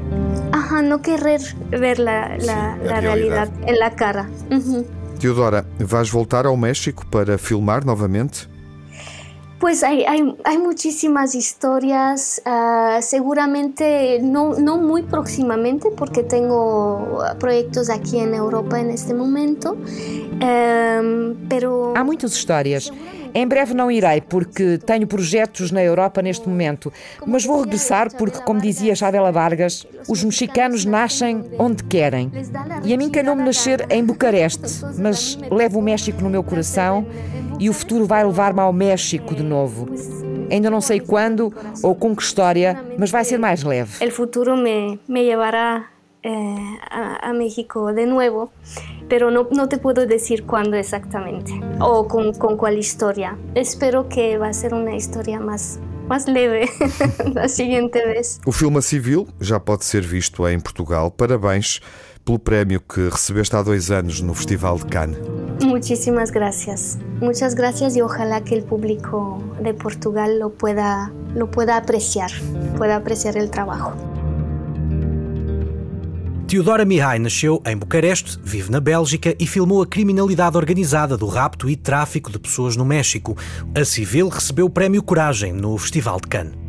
Ajá, 0.53 0.83
no 0.83 1.01
querer 1.01 1.41
ver 1.71 1.99
la, 1.99 2.37
la, 2.39 2.77
la 2.77 3.01
realidad 3.01 3.49
en 3.67 3.79
la 3.79 3.91
cara. 3.91 4.29
Uhum. 4.51 4.85
Teodora, 5.19 5.65
vais 5.79 6.11
voltar 6.11 6.47
ao 6.47 6.57
México 6.57 7.05
para 7.11 7.39
filmar 7.39 7.85
novamente? 7.85 8.52
Pues 9.63 9.85
hay, 9.85 10.05
hay, 10.05 10.35
hay 10.43 10.59
muchísimas 10.59 11.37
historias, 11.37 12.43
uh, 12.45 13.01
seguramente 13.01 14.19
no, 14.21 14.59
no 14.59 14.77
muy 14.77 15.05
próximamente 15.05 15.89
porque 15.97 16.25
tengo 16.25 17.23
proyectos 17.39 17.89
aquí 17.89 18.19
en 18.19 18.35
Europa 18.35 18.81
en 18.81 18.91
este 18.91 19.15
momento, 19.15 19.75
um, 19.75 21.37
pero... 21.49 21.95
Há 21.97 22.03
muitas 22.03 22.33
histórias. 22.33 22.91
Em 23.33 23.47
breve 23.47 23.73
não 23.73 23.89
irei, 23.89 24.21
porque 24.21 24.79
tenho 24.85 25.07
projetos 25.07 25.71
na 25.71 25.83
Europa 25.83 26.21
neste 26.21 26.49
momento, 26.49 26.93
mas 27.25 27.47
vou 27.47 27.63
regressar 27.63 28.15
porque, 28.17 28.41
como 28.43 28.61
dizia 28.61 28.97
Chavela 28.97 29.31
Vargas, 29.31 29.87
os 30.09 30.25
mexicanos 30.25 30.85
nascem 30.85 31.43
onde 31.57 31.85
querem. 31.85 32.33
E 32.85 32.93
a 32.93 32.99
mim 32.99 33.09
calhou-me 33.09 33.45
nascer 33.45 33.87
em 33.91 34.05
Bucareste, 34.05 34.85
mas 34.99 35.39
levo 35.51 35.79
o 35.79 35.83
México 35.83 36.21
no 36.21 36.29
meu 36.29 36.43
coração 36.43 37.07
e 37.63 37.71
o 37.71 37.73
futuro 37.73 38.05
vai 38.07 38.25
levar-me 38.25 38.59
ao 38.59 38.73
México 38.73 39.37
de 39.37 39.43
novo. 39.45 39.89
Ainda 40.51 40.69
não 40.69 40.81
sei 40.81 40.99
quando 40.99 41.55
ou 41.81 41.95
com 41.95 42.17
que 42.17 42.23
história, 42.25 42.85
mas 42.99 43.13
vai 43.13 43.25
ser 43.25 43.39
mais 43.39 43.63
leve. 43.63 44.05
O 44.05 44.11
futuro 44.11 44.57
me, 44.57 44.99
me 45.07 45.23
levará 45.23 45.89
eh, 46.25 46.31
a, 46.91 47.31
a, 47.31 47.33
México 47.33 47.93
de 47.93 48.05
nuevo, 48.05 48.51
pero 49.09 49.31
no, 49.31 49.49
no 49.53 49.69
te 49.69 49.79
puedo 49.79 50.07
decir 50.07 50.43
cuándo 50.43 50.77
exactamente 50.77 51.53
o 51.81 52.09
con, 52.09 52.33
con 52.33 52.57
cuál 52.57 52.79
historia. 52.79 53.39
Espero 53.55 54.09
que 54.09 54.35
a 54.35 54.53
ser 54.53 54.75
una 54.75 54.97
historia 54.97 55.39
más 55.39 55.79
mais 56.09 56.27
leve 56.27 56.69
da 57.33 57.47
seguinte 57.47 58.05
vez. 58.05 58.41
O 58.45 58.51
filme 58.51 58.83
Civil 58.83 59.29
já 59.41 59.61
pode 59.61 59.85
ser 59.85 60.03
visto 60.03 60.47
em 60.49 60.59
Portugal. 60.59 61.13
Parabéns 61.13 61.81
pelo 62.25 62.39
prémio 62.39 62.81
que 62.81 63.09
recebeste 63.09 63.55
há 63.57 63.63
dois 63.63 63.91
anos 63.91 64.21
no 64.21 64.35
Festival 64.35 64.79
de 64.79 64.87
Cannes. 64.87 65.19
Muchísimas 65.63 66.31
gracias. 66.31 66.99
Muchas 67.21 67.55
gracias 67.55 67.97
y 67.97 68.03
ojalá 68.03 68.43
que 68.43 68.55
el 68.55 68.63
público 68.65 69.43
de 69.63 69.75
Portugal 69.75 70.39
lo 70.39 70.51
pueda, 70.51 71.13
lo 71.35 71.51
pueda 71.51 71.77
apreciar, 71.77 72.31
pueda 72.77 72.97
apreciar 72.97 73.37
el 73.37 73.51
trabajo. 73.51 73.93
Teodora 76.47 76.85
Mihai 76.85 77.19
nasceu 77.19 77.63
em 77.65 77.75
Bucareste, 77.75 78.39
vive 78.45 78.71
na 78.71 78.79
Bélgica 78.79 79.35
e 79.41 79.47
filmou 79.47 79.81
a 79.81 79.87
criminalidade 79.87 80.59
organizada 80.59 81.17
do 81.17 81.27
rapto 81.27 81.71
e 81.71 81.77
tráfico 81.77 82.31
de 82.31 82.39
pessoas 82.39 82.77
no 82.77 82.85
México. 82.85 83.35
A 83.75 83.85
Civil 83.87 84.29
recebeu 84.29 84.67
o 84.67 84.71
prémio 84.71 85.03
Coragem 85.03 85.53
no 85.53 85.79
Festival 85.79 86.21
de 86.21 86.29
Cannes. 86.29 86.62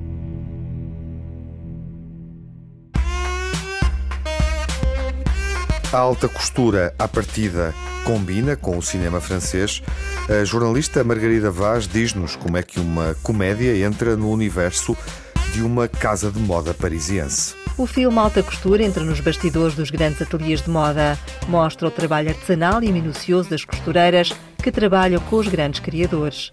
A 5.93 5.97
alta 5.99 6.27
costura 6.27 6.91
à 6.97 7.07
partida 7.07 7.71
combina 8.03 8.55
com 8.55 8.75
o 8.79 8.81
cinema 8.81 9.21
francês. 9.21 9.83
A 10.27 10.43
jornalista 10.43 11.03
Margarida 11.03 11.51
Vaz 11.51 11.87
diz-nos 11.87 12.35
como 12.35 12.57
é 12.57 12.63
que 12.63 12.79
uma 12.79 13.15
comédia 13.21 13.77
entra 13.85 14.17
no 14.17 14.31
universo 14.31 14.97
de 15.53 15.61
uma 15.61 15.87
casa 15.87 16.31
de 16.31 16.39
moda 16.39 16.73
parisiense. 16.73 17.53
O 17.77 17.85
filme 17.85 18.17
Alta 18.17 18.41
Costura 18.41 18.83
entra 18.83 19.03
nos 19.03 19.19
bastidores 19.19 19.75
dos 19.75 19.91
grandes 19.91 20.19
ateliês 20.19 20.63
de 20.63 20.69
moda. 20.71 21.15
Mostra 21.47 21.87
o 21.87 21.91
trabalho 21.91 22.29
artesanal 22.29 22.81
e 22.81 22.91
minucioso 22.91 23.51
das 23.51 23.63
costureiras 23.63 24.33
que 24.63 24.71
trabalham 24.71 25.21
com 25.21 25.35
os 25.35 25.47
grandes 25.47 25.79
criadores. 25.79 26.49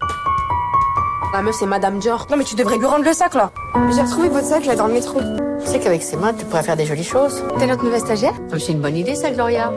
La 1.33 1.41
meuf, 1.41 1.55
c'est 1.55 1.65
Madame 1.65 1.99
Dior. 1.99 2.27
Non, 2.29 2.35
mais 2.37 2.43
tu 2.43 2.55
devrais 2.55 2.77
lui 2.77 2.85
rendre 2.85 3.05
le 3.05 3.13
sac, 3.13 3.35
là. 3.35 3.51
J'ai 3.95 4.01
retrouvé 4.01 4.27
votre 4.27 4.45
sac, 4.45 4.65
là, 4.65 4.75
dans 4.75 4.87
le 4.87 4.93
métro. 4.93 5.19
Tu 5.61 5.65
sais 5.65 5.79
qu'avec 5.79 6.03
ses 6.03 6.17
mains, 6.17 6.33
tu 6.33 6.43
pourrais 6.45 6.63
faire 6.63 6.75
des 6.75 6.85
jolies 6.85 7.05
choses. 7.05 7.41
T'es 7.57 7.67
notre 7.67 7.85
nouvelle 7.85 8.01
stagiaire 8.01 8.33
C'est 8.49 8.73
une 8.73 8.81
bonne 8.81 8.97
idée, 8.97 9.15
ça, 9.15 9.31
Gloria. 9.31 9.71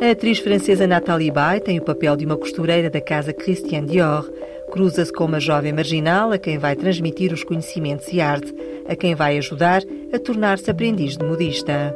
A 0.00 0.06
atriz 0.08 0.40
francesa 0.40 0.86
Nathalie 0.86 1.30
Baye 1.30 1.60
tem 1.60 1.78
o 1.78 1.84
papel 1.84 2.16
de 2.16 2.24
uma 2.24 2.36
costureira 2.36 2.90
da 2.90 3.00
casa 3.00 3.32
Christian 3.32 3.84
Dior. 3.84 4.28
Cruza-se 4.72 5.12
com 5.12 5.26
uma 5.26 5.38
jovem 5.38 5.72
marginal 5.72 6.32
a 6.32 6.38
quem 6.38 6.58
vai 6.58 6.74
transmitir 6.74 7.32
os 7.32 7.44
conhecimentos 7.44 8.08
e 8.12 8.20
arte 8.20 8.52
a 8.88 8.96
quem 8.96 9.14
vai 9.14 9.38
ajudar 9.38 9.82
a 10.12 10.18
tornar-se 10.18 10.70
aprendiz 10.70 11.16
de 11.16 11.24
modista. 11.24 11.94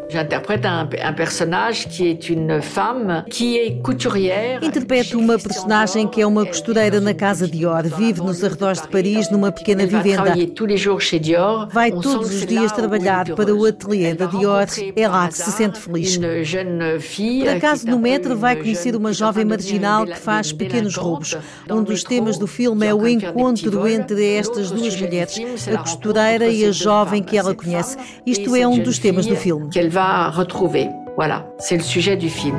Interpreto 4.63 5.19
uma 5.19 5.39
personagem 5.39 6.07
que 6.07 6.21
é 6.21 6.27
uma 6.27 6.45
costureira 6.47 7.01
na 7.01 7.15
casa 7.15 7.49
Dior, 7.49 7.85
vive 7.85 8.21
nos 8.21 8.43
arredores 8.43 8.83
de 8.83 8.89
Paris 8.89 9.31
numa 9.31 9.51
pequena 9.51 9.87
vivenda. 9.87 10.35
Vai 11.73 11.91
todos 11.91 12.35
os 12.35 12.47
dias 12.47 12.73
trabalhar 12.73 13.35
para 13.35 13.55
o 13.55 13.65
ateliê 13.65 14.15
da 14.15 14.27
Dior, 14.27 14.67
é 14.95 15.09
lá 15.09 15.29
que 15.29 15.39
se 15.39 15.51
sente 15.53 15.79
feliz. 15.79 16.19
Por 16.19 17.49
acaso 17.49 17.87
no 17.87 17.99
metro 17.99 18.37
vai 18.37 18.57
conhecer 18.57 18.95
uma 18.95 19.13
jovem 19.13 19.45
marginal 19.45 20.07
que 20.07 20.19
faz 20.19 20.53
pequenos 20.53 20.97
roubos. 20.97 21.37
Um 21.71 21.83
dos 21.83 22.03
temas 22.03 22.39
do 22.39 22.47
filme 22.47 22.67
filme 22.67 22.87
é 22.87 22.95
o 22.95 23.07
encontro 23.07 23.87
entre 23.87 24.35
estas 24.35 24.71
duas 24.71 25.01
mulheres, 25.01 25.69
a 25.69 25.79
costureira 25.79 26.49
e 26.49 26.65
a 26.65 26.73
jovem 26.77 27.23
que 27.23 27.37
ela 27.37 27.55
conhece. 27.55 27.97
Isto 28.25 28.55
é 28.55 28.67
um 28.67 28.79
dos 28.79 28.99
temas 28.99 29.27
do 29.27 29.37
filme. 29.37 29.69
Voilà, 31.17 31.47
c'est 31.59 31.79
le 31.79 31.83
sujet 31.83 32.17
du 32.17 32.29
film. 32.29 32.59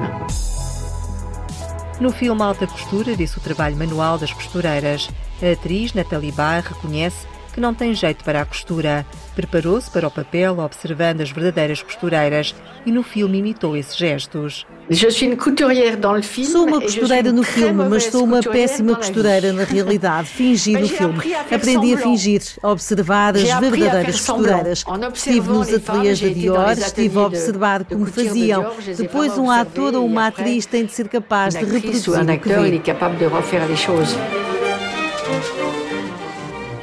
No 2.00 2.12
filme 2.12 2.42
Alta 2.42 2.66
Costura 2.66 3.16
vê-se 3.16 3.38
o 3.38 3.42
trabalho 3.42 3.76
manual 3.76 4.18
das 4.18 4.32
costureiras. 4.32 5.10
A 5.42 5.52
atriz 5.52 5.94
Nathalie 5.94 6.32
Baye 6.32 6.62
reconhece 6.62 7.28
que 7.58 7.62
não 7.62 7.74
tem 7.74 7.92
jeito 7.92 8.24
para 8.24 8.42
a 8.42 8.46
costura. 8.46 9.04
Preparou-se 9.36 9.90
para 9.90 10.08
o 10.08 10.12
papel 10.12 10.60
observando 10.60 11.22
as 11.22 11.32
verdadeiras 11.32 11.82
costureiras 11.82 12.54
e 12.86 12.92
no 12.92 13.02
filme 13.02 13.40
imitou 13.40 13.76
esses 13.76 13.98
gestos. 13.98 14.64
Sou 16.52 16.68
uma 16.68 16.80
costureira 16.80 17.32
no 17.32 17.42
filme, 17.42 17.84
mas 17.90 18.04
sou 18.06 18.24
uma 18.26 18.44
péssima 18.44 18.96
costureira 18.96 19.52
na 19.54 19.64
realidade. 19.64 20.30
Fingi 20.30 20.74
no 20.74 20.88
filme. 20.88 21.20
Aprendi 21.52 21.96
a 21.96 21.98
fingir, 21.98 22.42
a 22.62 22.70
observar 22.70 23.36
as 23.36 23.42
verdadeiras 23.60 24.22
costureiras. 24.22 24.84
Estive 25.16 25.50
nos 25.50 25.74
ateliês 25.74 26.22
da 26.22 26.28
Dior, 26.28 26.72
estive 26.74 27.18
a 27.18 27.22
observar 27.26 27.86
como 27.86 28.06
faziam. 28.06 28.72
Depois, 28.96 29.36
um 29.36 29.50
ator 29.50 29.96
ou 29.96 30.06
uma 30.06 30.28
atriz 30.28 30.68
tem 30.68 30.86
de 30.86 30.92
ser 30.92 31.08
capaz 31.08 31.56
de 31.56 31.66
reproduzir 31.66 32.14
o 32.14 32.40
que 32.40 32.50
vê. 32.50 32.82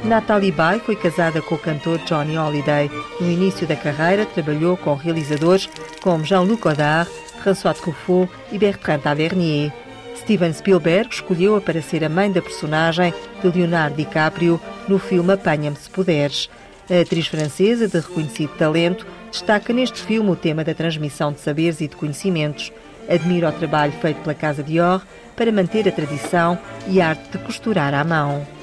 Natalie 0.05 0.51
Bay 0.51 0.79
foi 0.79 0.95
casada 0.95 1.41
com 1.41 1.55
o 1.55 1.59
cantor 1.59 1.97
Johnny 2.05 2.37
Holiday. 2.37 2.91
No 3.19 3.27
início 3.27 3.65
da 3.65 3.75
carreira, 3.75 4.23
trabalhou 4.23 4.77
com 4.77 4.93
realizadores 4.93 5.67
como 5.99 6.23
Jean-Luc 6.23 6.61
Godard, 6.61 7.09
François 7.41 7.75
Truffaut 7.75 8.31
e 8.51 8.59
Bertrand 8.59 8.99
Tavernier. 8.99 9.73
Steven 10.15 10.53
Spielberg 10.53 11.09
escolheu-a 11.11 11.59
para 11.59 11.81
ser 11.81 12.03
a 12.03 12.09
mãe 12.09 12.31
da 12.31 12.39
personagem 12.39 13.15
de 13.41 13.49
Leonardo 13.49 13.95
DiCaprio 13.95 14.61
no 14.87 14.99
filme 14.99 15.33
Apanha-me 15.33 15.75
se 15.75 15.89
puderes. 15.89 16.51
A 16.87 17.01
atriz 17.01 17.25
francesa, 17.25 17.87
de 17.87 17.97
reconhecido 17.97 18.55
talento, 18.57 19.07
destaca 19.31 19.73
neste 19.73 20.03
filme 20.03 20.29
o 20.29 20.35
tema 20.35 20.63
da 20.63 20.75
transmissão 20.75 21.33
de 21.33 21.39
saberes 21.39 21.81
e 21.81 21.87
de 21.87 21.95
conhecimentos. 21.95 22.71
Admira 23.09 23.49
o 23.49 23.51
trabalho 23.51 23.93
feito 23.93 24.21
pela 24.21 24.35
Casa 24.35 24.61
Dior 24.61 25.01
para 25.35 25.51
manter 25.51 25.87
a 25.89 25.91
tradição 25.91 26.59
e 26.87 27.01
a 27.01 27.09
arte 27.09 27.31
de 27.31 27.39
costurar 27.39 27.93
à 27.95 28.03
mão. 28.03 28.54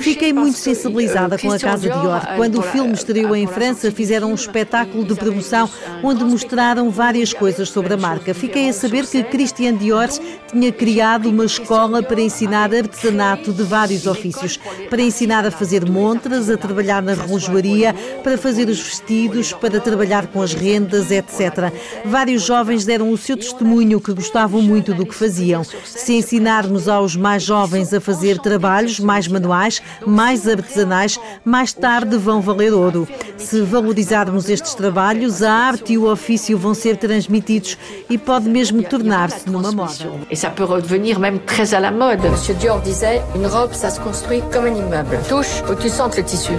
Fiquei 0.00 0.32
muito 0.32 0.58
sensibilizada 0.58 1.38
com 1.38 1.52
a 1.52 1.58
Casa 1.58 1.88
Dior. 1.88 2.26
Quando 2.36 2.58
o 2.58 2.62
filme 2.62 2.92
estreou 2.92 3.36
em 3.36 3.46
França, 3.46 3.90
fizeram 3.92 4.32
um 4.32 4.34
espetáculo 4.34 5.04
de 5.04 5.14
promoção 5.14 5.68
onde 6.02 6.24
mostraram 6.24 6.90
várias 6.90 7.32
coisas 7.32 7.68
sobre 7.68 7.94
a 7.94 7.96
marca. 7.96 8.34
Fiquei 8.34 8.68
a 8.68 8.72
saber 8.72 9.06
que 9.06 9.22
Christian 9.22 9.76
Dior 9.76 10.08
tinha 10.50 10.72
criado 10.72 11.28
uma 11.28 11.44
escola 11.44 12.02
para 12.02 12.20
ensinar 12.20 12.74
artesanato 12.74 13.52
de 13.52 13.62
vários 13.62 14.06
ofícios, 14.06 14.58
para 14.90 15.02
ensinar 15.02 15.46
a 15.46 15.50
fazer 15.50 15.88
montras, 15.88 16.50
a 16.50 16.56
trabalhar 16.56 17.02
na 17.02 17.14
relojoaria, 17.14 17.94
para 18.24 18.36
fazer 18.36 18.68
os 18.68 18.80
vestidos, 18.80 19.52
para 19.52 19.80
trabalhar 19.80 20.26
com 20.26 20.42
as 20.42 20.52
rendas, 20.52 21.10
etc. 21.10 21.72
Vários 22.04 22.42
jovens 22.42 22.84
deram 22.84 23.10
o 23.10 23.16
seu 23.16 23.36
testemunho 23.36 24.00
que 24.00 24.12
gostavam 24.12 24.60
muito 24.60 24.92
do 24.92 25.06
que 25.06 25.14
faziam. 25.14 25.62
Se 25.84 26.14
ensinarmos 26.14 26.88
aos 26.88 27.14
mais 27.14 27.42
jovens 27.42 27.94
a 27.94 28.00
fazer 28.00 28.38
trabalhos, 28.38 28.95
mais 29.00 29.28
manuais, 29.28 29.80
mais 30.06 30.48
artesanais, 30.48 31.18
mais 31.44 31.72
tarde 31.72 32.16
vão 32.16 32.40
valer 32.40 32.72
ouro. 32.72 33.06
Se 33.36 33.60
valorizarmos 33.62 34.48
estes 34.48 34.74
trabalhos, 34.74 35.42
a 35.42 35.52
arte 35.52 35.92
e 35.92 35.98
o 35.98 36.10
ofício 36.10 36.58
vão 36.58 36.74
ser 36.74 36.96
transmitidos 36.96 37.78
e 38.08 38.18
pode 38.18 38.48
mesmo 38.48 38.82
tornar-se 38.82 39.48
numa 39.48 39.72
moda. 39.72 40.10
E 40.30 40.36
ça 40.36 40.50
peut 40.50 40.64
redevenir 40.64 41.18
même 41.18 41.38
très 41.40 41.74
à 41.74 41.80
la 41.80 41.90
mode. 41.90 42.20
Monsieur 42.30 42.54
Dior 42.54 42.80
disait, 42.80 43.22
une 43.34 43.46
robe, 43.46 43.72
ça 43.72 43.90
se 43.90 44.00
construit 44.00 44.42
comme 44.52 44.66
un 44.66 44.74
immeuble. 44.74 45.18
Touche 45.28 45.62
ou 45.70 45.74
tu 45.74 45.88
sentes 45.88 46.16
le 46.16 46.24
tissu. 46.24 46.52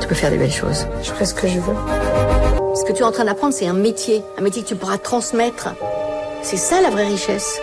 Tu 0.00 0.06
peux 0.06 0.14
faire 0.14 0.30
des 0.30 0.38
belles 0.38 0.52
choses. 0.52 0.86
Je 1.02 1.10
ferai 1.10 1.24
ce 1.24 1.34
que 1.34 1.48
je 1.48 1.58
veux. 1.60 1.76
Ce 2.74 2.84
que 2.84 2.92
tu 2.92 3.02
es 3.02 3.04
en 3.04 3.12
train 3.12 3.24
d'apprendre, 3.24 3.54
c'est 3.54 3.66
un 3.66 3.72
métier, 3.72 4.22
un 4.38 4.42
métier 4.42 4.62
que 4.62 4.68
tu 4.68 4.76
pourras 4.76 4.98
transmettre. 4.98 5.70
C'est 6.42 6.58
ça 6.58 6.80
la 6.80 6.90
vraie 6.90 7.08
richesse. 7.08 7.58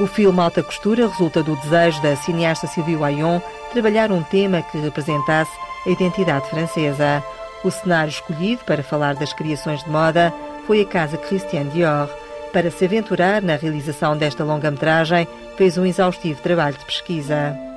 O 0.00 0.06
filme 0.06 0.40
Alta 0.40 0.62
Costura 0.62 1.08
resulta 1.08 1.42
do 1.42 1.56
desejo 1.56 2.00
da 2.00 2.14
cineasta 2.14 2.68
Sylvie 2.68 2.94
Wayon 2.94 3.40
trabalhar 3.72 4.12
um 4.12 4.22
tema 4.22 4.62
que 4.62 4.78
representasse 4.78 5.50
a 5.84 5.90
identidade 5.90 6.48
francesa. 6.48 7.22
O 7.64 7.70
cenário 7.70 8.10
escolhido 8.10 8.64
para 8.64 8.84
falar 8.84 9.16
das 9.16 9.32
criações 9.32 9.82
de 9.82 9.90
moda 9.90 10.32
foi 10.68 10.82
a 10.82 10.86
casa 10.86 11.16
Christian 11.16 11.66
Dior. 11.66 12.08
Para 12.52 12.70
se 12.70 12.84
aventurar 12.84 13.42
na 13.42 13.56
realização 13.56 14.16
desta 14.16 14.44
longa-metragem, 14.44 15.26
fez 15.56 15.76
um 15.76 15.84
exaustivo 15.84 16.40
trabalho 16.42 16.78
de 16.78 16.84
pesquisa. 16.84 17.67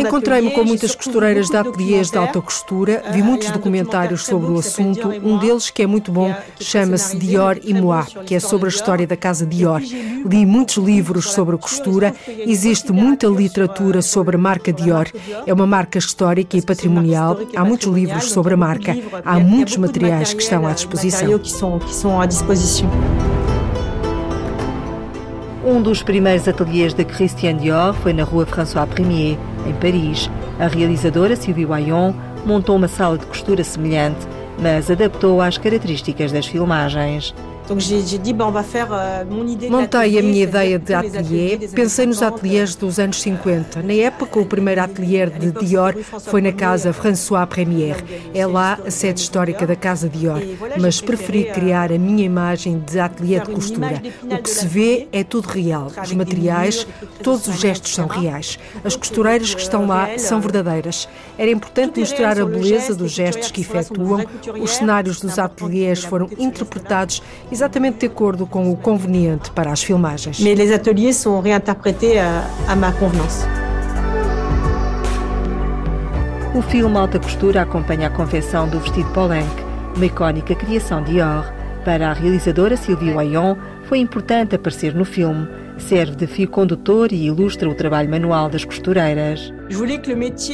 Encontrei-me 0.00 0.50
com 0.50 0.64
muitas 0.64 0.94
costureiras 0.94 1.48
de 1.48 1.56
ateliês 1.56 2.10
de 2.10 2.18
alta 2.18 2.40
costura, 2.40 3.02
vi 3.12 3.22
muitos 3.22 3.50
documentários 3.50 4.24
sobre 4.24 4.50
o 4.50 4.58
assunto. 4.58 5.08
Um 5.08 5.38
deles, 5.38 5.70
que 5.70 5.82
é 5.82 5.86
muito 5.86 6.10
bom, 6.10 6.34
chama-se 6.60 7.16
Dior 7.16 7.58
e 7.62 7.74
Moi, 7.74 8.04
que 8.26 8.34
é 8.34 8.40
sobre 8.40 8.66
a 8.66 8.70
história 8.70 9.06
da 9.06 9.16
casa 9.16 9.44
Dior. 9.46 9.80
Li 9.80 10.46
muitos 10.46 10.76
livros 10.76 11.32
sobre 11.32 11.54
a 11.54 11.58
costura, 11.58 12.14
existe 12.26 12.92
muita 12.92 13.26
literatura 13.26 14.02
sobre 14.02 14.36
a 14.36 14.38
marca 14.38 14.72
Dior. 14.72 15.08
É 15.46 15.52
uma 15.52 15.66
marca 15.66 15.98
histórica 15.98 16.56
e 16.56 16.62
patrimonial. 16.62 17.38
Há 17.54 17.64
muitos 17.64 17.88
livros 17.92 18.30
sobre 18.30 18.54
a 18.54 18.56
marca, 18.56 18.96
há 19.24 19.38
muitos 19.38 19.76
materiais 19.76 20.32
que 20.32 20.42
estão 20.42 20.66
à 20.66 20.72
disposição. 20.72 21.40
Um 25.62 25.82
dos 25.82 26.02
primeiros 26.02 26.48
ateliês 26.48 26.94
de 26.94 27.04
Christian 27.04 27.56
Dior 27.56 27.92
foi 27.92 28.14
na 28.14 28.24
rua 28.24 28.46
François 28.46 28.86
Premier, 28.86 29.36
em 29.66 29.74
Paris. 29.74 30.30
A 30.58 30.66
realizadora 30.66 31.36
Sylvie 31.36 31.66
Wayon 31.66 32.14
montou 32.46 32.76
uma 32.76 32.88
sala 32.88 33.18
de 33.18 33.26
costura 33.26 33.62
semelhante, 33.62 34.26
mas 34.58 34.90
adaptou 34.90 35.42
às 35.42 35.58
características 35.58 36.32
das 36.32 36.46
filmagens. 36.46 37.34
Euh, 37.70 39.24
Montei 39.70 40.18
a 40.18 40.22
minha 40.22 40.42
ideia 40.42 40.76
de 40.76 40.92
ateliê, 40.92 41.56
pensei 41.72 42.04
nos 42.04 42.20
ateliês 42.20 42.74
dos 42.74 42.98
anos 42.98 43.20
50. 43.22 43.80
Na 43.82 43.92
época, 43.92 44.40
o 44.40 44.46
primeiro 44.46 44.82
ateliê 44.82 45.26
de 45.26 45.52
Dior 45.52 45.94
foi 46.02 46.42
na 46.42 46.50
casa 46.50 46.92
François 46.92 47.46
Premier. 47.46 47.96
É 48.34 48.44
lá 48.44 48.76
a 48.84 48.90
sede 48.90 49.20
histórica 49.20 49.68
da 49.68 49.76
casa 49.76 50.08
Dior, 50.08 50.42
mas 50.80 51.00
preferi 51.00 51.48
euh, 51.48 51.52
criar 51.54 51.92
a 51.92 51.98
minha 51.98 52.24
imagem 52.24 52.80
de 52.80 52.98
ateliê 52.98 53.38
de 53.38 53.52
costura. 53.52 54.02
O 54.24 54.42
que 54.42 54.50
se 54.50 54.66
vê 54.66 55.06
é 55.12 55.22
tudo 55.22 55.46
real. 55.46 55.92
Os 56.02 56.12
materiais, 56.12 56.84
todos 57.22 57.46
os 57.46 57.60
gestos 57.60 57.94
são 57.94 58.08
reais. 58.08 58.58
As 58.82 58.96
costureiras 58.96 59.54
que 59.54 59.62
estão 59.62 59.86
lá 59.86 60.18
são 60.18 60.40
verdadeiras. 60.40 61.08
Era 61.38 61.50
importante 61.52 62.00
mostrar 62.00 62.40
a 62.40 62.44
beleza 62.44 62.96
dos 62.96 63.12
gestos 63.12 63.52
que 63.52 63.60
efetuam. 63.60 64.24
Os 64.60 64.72
cenários 64.72 65.20
dos 65.20 65.38
ateliês 65.38 66.02
foram 66.02 66.28
interpretados 66.36 67.22
exatamente 67.60 67.98
de 67.98 68.06
acordo 68.06 68.46
com 68.46 68.70
o 68.70 68.76
conveniente 68.76 69.50
para 69.50 69.70
as 69.70 69.82
filmagens. 69.82 70.40
Mas 70.40 70.58
os 70.58 70.72
ateliers 70.72 71.16
são 71.16 71.40
réinterprétés 71.40 72.18
à, 72.18 72.46
à 72.66 72.74
ma 72.74 72.90
convenance. 72.92 73.44
O 76.54 76.62
filme 76.62 76.96
Alta 76.96 77.18
Costura 77.18 77.62
acompanha 77.62 78.08
a 78.08 78.10
confecção 78.10 78.66
do 78.68 78.80
vestido 78.80 79.10
Polenc, 79.12 79.46
uma 79.94 80.06
icónica 80.06 80.54
criação 80.54 81.02
de 81.02 81.12
Dior. 81.12 81.52
Para 81.84 82.10
a 82.10 82.12
realizadora 82.12 82.76
Sylvie 82.76 83.12
Wayon, 83.12 83.56
foi 83.84 83.98
importante 83.98 84.54
aparecer 84.54 84.94
no 84.94 85.04
filme 85.04 85.46
serve 85.80 86.16
de 86.16 86.26
fio 86.26 86.48
condutor 86.48 87.12
e 87.12 87.26
ilustra 87.26 87.68
o 87.68 87.74
trabalho 87.74 88.08
manual 88.08 88.48
das 88.48 88.64
costureiras. 88.64 89.52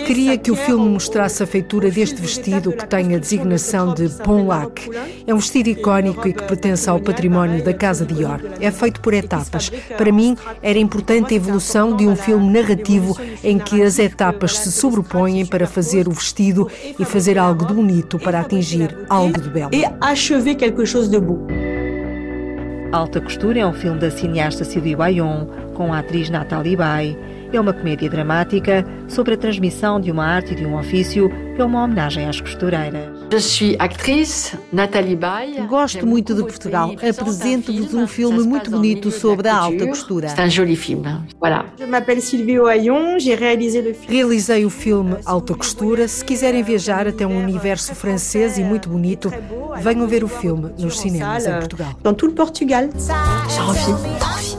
Queria 0.06 0.36
que 0.36 0.50
o 0.50 0.56
filme 0.56 0.88
mostrasse 0.90 1.42
a 1.42 1.46
feitura 1.46 1.90
deste 1.90 2.20
vestido 2.20 2.72
que 2.72 2.86
tem 2.86 3.14
a 3.14 3.18
designação 3.18 3.94
de 3.94 4.08
Ponlac. 4.22 4.90
É 5.26 5.34
um 5.34 5.38
vestido 5.38 5.68
icónico 5.68 6.28
e 6.28 6.32
que 6.32 6.42
pertence 6.42 6.88
ao 6.88 7.00
património 7.00 7.64
da 7.64 7.72
Casa 7.72 8.04
Dior. 8.04 8.40
É 8.60 8.70
feito 8.70 9.00
por 9.00 9.14
etapas. 9.14 9.70
Para 9.96 10.12
mim, 10.12 10.36
era 10.62 10.78
importante 10.78 11.32
a 11.32 11.36
evolução 11.36 11.96
de 11.96 12.06
um 12.06 12.14
filme 12.14 12.52
narrativo 12.52 13.16
em 13.42 13.58
que 13.58 13.82
as 13.82 13.98
etapas 13.98 14.58
se 14.58 14.70
sobrepõem 14.70 15.46
para 15.46 15.66
fazer 15.66 16.08
o 16.08 16.12
vestido 16.12 16.70
e 16.98 17.04
fazer 17.04 17.38
algo 17.38 17.66
de 17.66 17.72
bonito 17.72 18.18
para 18.18 18.40
atingir 18.40 18.96
algo 19.08 19.40
de 19.40 19.48
belo. 19.48 19.70
E 19.72 19.84
achever 20.00 20.56
quelque 20.56 20.84
chose 20.84 21.08
de 21.08 21.18
beau. 21.18 21.75
Alta 22.96 23.20
Costura 23.20 23.58
é 23.58 23.66
um 23.66 23.74
filme 23.74 24.00
da 24.00 24.10
cineasta 24.10 24.64
Sylvie 24.64 24.96
Bayon, 24.96 25.44
com 25.74 25.92
a 25.92 25.98
atriz 25.98 26.30
Nathalie 26.30 26.76
Bay. 26.76 27.14
É 27.56 27.60
uma 27.60 27.72
comédia 27.72 28.10
dramática 28.10 28.84
sobre 29.08 29.32
a 29.32 29.36
transmissão 29.38 29.98
de 29.98 30.10
uma 30.10 30.26
arte 30.26 30.52
e 30.52 30.56
de 30.56 30.66
um 30.66 30.78
ofício 30.78 31.32
é 31.56 31.64
uma 31.64 31.84
homenagem 31.84 32.26
às 32.26 32.38
costureiras. 32.38 33.08
Eu 33.30 33.40
sou 33.40 33.74
atriz 33.78 34.54
Nathalie 34.70 35.16
Bay. 35.16 35.66
Gosto 35.66 36.06
muito 36.06 36.34
de 36.34 36.42
Portugal. 36.42 36.92
Apresento-vos 36.92 37.94
um 37.94 38.06
filme 38.06 38.42
muito 38.42 38.70
bonito 38.70 39.10
sobre 39.10 39.48
a 39.48 39.56
alta 39.56 39.86
costura. 39.86 40.34
É 40.36 40.44
um 40.44 40.50
joli 40.50 40.76
filme. 40.76 41.08
Voilà. 41.40 41.64
Eu 41.78 41.88
me 41.88 42.20
Sylvie 42.20 42.60
Oyon, 42.60 43.18
j'ai 43.18 43.34
réalisé 43.34 43.80
le 43.80 43.94
film. 43.94 44.12
Realizei 44.12 44.66
o 44.66 44.70
filme 44.70 45.16
Alta 45.24 45.54
Costura. 45.54 46.06
Se 46.06 46.22
quiserem 46.22 46.62
viajar 46.62 47.08
até 47.08 47.26
um 47.26 47.42
universo 47.42 47.94
francês 47.94 48.58
e 48.58 48.62
muito 48.62 48.90
bonito, 48.90 49.32
venham 49.80 50.06
ver 50.06 50.22
o 50.22 50.28
filme 50.28 50.72
nos 50.78 51.00
cinemas 51.00 51.46
em 51.46 51.52
Portugal. 51.52 51.94
Dans 52.02 52.12
tout 52.12 52.28
le 52.28 52.34
Portugal. 52.34 52.90
J'ai 53.48 53.60
envie. 53.62 54.55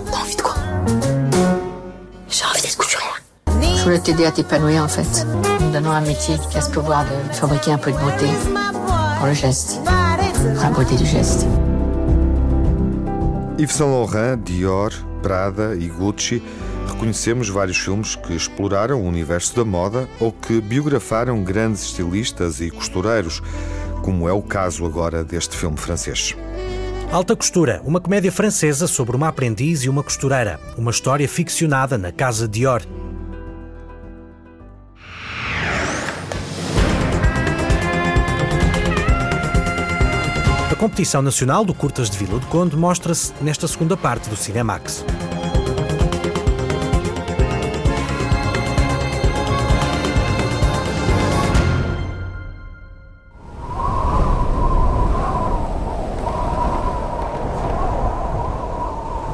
Voulais 3.87 3.99
t'aider 3.99 4.25
à 4.25 4.31
t'épanouir 4.33 4.83
en 4.83 4.89
fait. 4.89 5.25
En 5.61 5.71
donnant 5.71 5.91
un 5.91 6.01
métier 6.01 6.35
qui 6.49 6.57
a 6.57 6.61
ce 6.61 6.69
pouvoir 6.69 7.05
de 7.05 7.33
fabriquer 7.33 7.71
un 7.71 7.77
peu 7.77 7.93
de 7.93 7.97
beauté 7.97 8.27
pour 9.17 9.27
le 9.27 9.33
geste. 9.33 9.79
La 10.61 10.69
beauté 10.71 10.97
du 10.97 11.05
geste. 11.05 11.47
Yves 13.57 13.71
Saint 13.71 13.87
Laurent, 13.87 14.35
Dior, 14.43 14.91
Prada 15.23 15.73
e 15.73 15.87
Gucci 15.87 16.43
reconhecemos 16.85 17.47
vários 17.47 17.77
filmes 17.77 18.17
que 18.17 18.35
exploraram 18.35 19.01
o 19.01 19.07
universo 19.07 19.55
da 19.55 19.63
moda 19.63 20.05
ou 20.19 20.33
que 20.33 20.59
biografaram 20.59 21.41
grandes 21.41 21.83
estilistas 21.83 22.59
e 22.59 22.69
costureiros, 22.69 23.41
como 24.03 24.27
é 24.27 24.33
o 24.33 24.41
caso 24.41 24.85
agora 24.85 25.23
deste 25.23 25.55
filme 25.55 25.77
francês. 25.77 26.35
Alta 27.09 27.37
Costura, 27.37 27.81
uma 27.85 28.01
comédia 28.01 28.33
francesa 28.33 28.85
sobre 28.85 29.15
uma 29.15 29.29
aprendiz 29.29 29.83
e 29.83 29.89
uma 29.89 30.03
costureira, 30.03 30.59
uma 30.77 30.91
história 30.91 31.27
ficcionada 31.27 31.97
na 31.97 32.11
Casa 32.11 32.49
Dior. 32.49 32.81
Competição 40.77 41.23
nacional 41.23 41.65
do 41.65 41.73
Curtas 41.73 42.09
de 42.09 42.17
Vila 42.17 42.39
do 42.39 42.45
Conde 42.47 42.77
mostra-se 42.77 43.33
nesta 43.41 43.67
segunda 43.67 43.97
parte 43.97 44.29
do 44.29 44.35
Cinemax. 44.35 45.03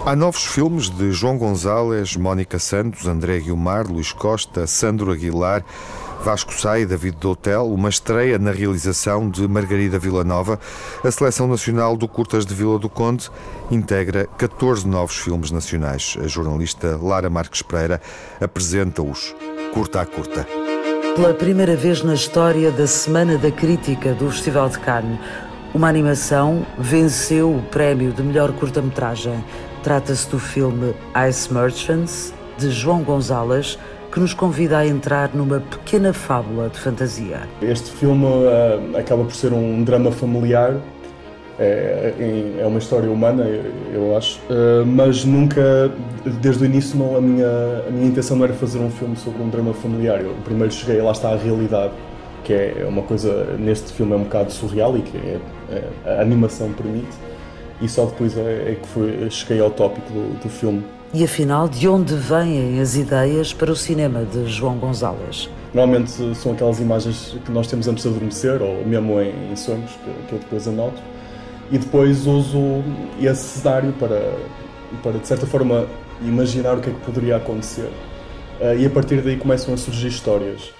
Há 0.05 0.15
novos 0.15 0.45
filmes 0.45 0.89
de 0.89 1.11
João 1.11 1.37
Gonzalez, 1.37 2.15
Mónica 2.15 2.59
Santos, 2.59 3.07
André 3.07 3.39
Guilmar, 3.39 3.87
Luís 3.87 4.11
Costa, 4.11 4.67
Sandro 4.67 5.11
Aguilar, 5.11 5.65
Vasco 6.23 6.53
Sá 6.53 6.79
e 6.79 6.85
David 6.85 7.17
Doutel, 7.19 7.67
uma 7.67 7.89
estreia 7.89 8.39
na 8.39 8.51
realização 8.51 9.29
de 9.29 9.45
Margarida 9.45 9.99
Villanova. 9.99 10.57
A 11.03 11.11
Seleção 11.11 11.49
Nacional 11.49 11.97
do 11.97 12.07
Curtas 12.07 12.45
de 12.45 12.53
Vila 12.53 12.79
do 12.79 12.87
Conde 12.87 13.29
integra 13.69 14.25
14 14.37 14.87
novos 14.87 15.17
filmes 15.17 15.51
nacionais. 15.51 16.17
A 16.23 16.25
jornalista 16.25 16.97
Lara 17.01 17.29
Marques 17.29 17.61
Pereira 17.61 18.01
apresenta-os 18.39 19.35
curta 19.73 19.99
a 19.99 20.05
curta. 20.05 20.47
Pela 21.17 21.33
primeira 21.33 21.75
vez 21.75 22.01
na 22.01 22.13
história 22.13 22.71
da 22.71 22.87
Semana 22.87 23.37
da 23.37 23.51
Crítica 23.51 24.13
do 24.13 24.31
Festival 24.31 24.69
de 24.69 24.79
Cannes, 24.79 25.19
uma 25.73 25.89
animação 25.89 26.65
venceu 26.79 27.53
o 27.53 27.61
prémio 27.63 28.13
de 28.13 28.23
melhor 28.23 28.53
curta-metragem. 28.53 29.43
Trata-se 29.83 30.29
do 30.29 30.39
filme 30.39 30.95
Ice 31.27 31.53
Merchants, 31.53 32.33
de 32.57 32.71
João 32.71 33.03
Gonzalez, 33.03 33.77
que 34.13 34.19
nos 34.19 34.33
convida 34.33 34.77
a 34.77 34.85
entrar 34.85 35.33
numa 35.33 35.59
pequena 35.59 36.13
fábula 36.13 36.69
de 36.69 36.77
fantasia. 36.77 37.41
Este 37.63 37.89
filme 37.89 38.25
uh, 38.25 38.95
acaba 38.95 39.23
por 39.23 39.33
ser 39.33 39.51
um 39.51 39.83
drama 39.83 40.11
familiar, 40.11 40.75
é, 41.57 42.13
é 42.59 42.65
uma 42.65 42.77
história 42.77 43.09
humana, 43.09 43.43
eu 43.91 44.15
acho, 44.15 44.39
uh, 44.51 44.85
mas 44.85 45.25
nunca, 45.25 45.91
desde 46.41 46.63
o 46.63 46.65
início, 46.65 46.95
não, 46.95 47.17
a, 47.17 47.21
minha, 47.21 47.47
a 47.87 47.91
minha 47.91 48.05
intenção 48.05 48.37
não 48.37 48.45
era 48.45 48.53
fazer 48.53 48.77
um 48.77 48.91
filme 48.91 49.15
sobre 49.15 49.41
um 49.41 49.49
drama 49.49 49.73
familiar. 49.73 50.21
Eu 50.21 50.35
primeiro 50.45 50.71
cheguei, 50.71 51.01
lá 51.01 51.11
está 51.11 51.29
a 51.29 51.35
realidade, 51.35 51.93
que 52.43 52.53
é 52.53 52.85
uma 52.87 53.01
coisa, 53.01 53.55
neste 53.57 53.91
filme 53.93 54.13
é 54.13 54.15
um 54.15 54.23
bocado 54.23 54.51
surreal 54.51 54.95
e 54.95 55.01
que 55.01 55.17
é, 55.17 55.39
é, 55.71 56.17
a 56.19 56.21
animação 56.21 56.71
permite 56.71 57.17
e 57.81 57.89
só 57.89 58.05
depois 58.05 58.37
é, 58.37 58.41
é 58.41 58.77
que 58.79 58.87
foi, 58.87 59.27
cheguei 59.31 59.59
ao 59.59 59.71
tópico 59.71 60.07
do, 60.13 60.39
do 60.39 60.49
filme. 60.49 60.83
E 61.13 61.23
afinal, 61.23 61.69
de 61.69 61.87
onde 61.87 62.15
vêm 62.15 62.81
as 62.81 62.95
ideias 62.95 63.53
para 63.53 63.71
o 63.71 63.75
cinema 63.75 64.25
de 64.25 64.47
João 64.47 64.79
Gonzalez? 64.79 65.47
Normalmente 65.71 66.11
são 66.33 66.53
aquelas 66.53 66.79
imagens 66.79 67.37
que 67.45 67.51
nós 67.51 67.67
temos 67.67 67.87
antes 67.87 68.01
de 68.01 68.09
adormecer 68.09 68.59
ou 68.63 68.83
mesmo 68.83 69.21
em, 69.21 69.55
sonhos, 69.55 69.91
que, 70.27 70.33
eu 70.33 70.39
depois 70.39 70.67
anoto. 70.67 70.99
E 71.71 71.77
depois 71.77 72.25
uso 72.25 72.83
esse 73.21 73.59
cenário 73.59 73.93
para, 73.93 74.33
para, 75.03 75.19
de 75.19 75.27
certa 75.27 75.45
forma, 75.45 75.85
imaginar 76.19 76.79
o 76.79 76.81
que 76.81 76.89
é 76.89 76.93
que 76.93 77.01
poderia 77.01 77.35
acontecer. 77.35 77.91
Uh, 78.59 78.75
e 78.79 78.83
a 78.83 78.89
partir 78.89 79.21
daí 79.21 79.37
começam 79.37 79.71
a 79.71 79.77
surgir 79.77 80.07
histórias. 80.07 80.73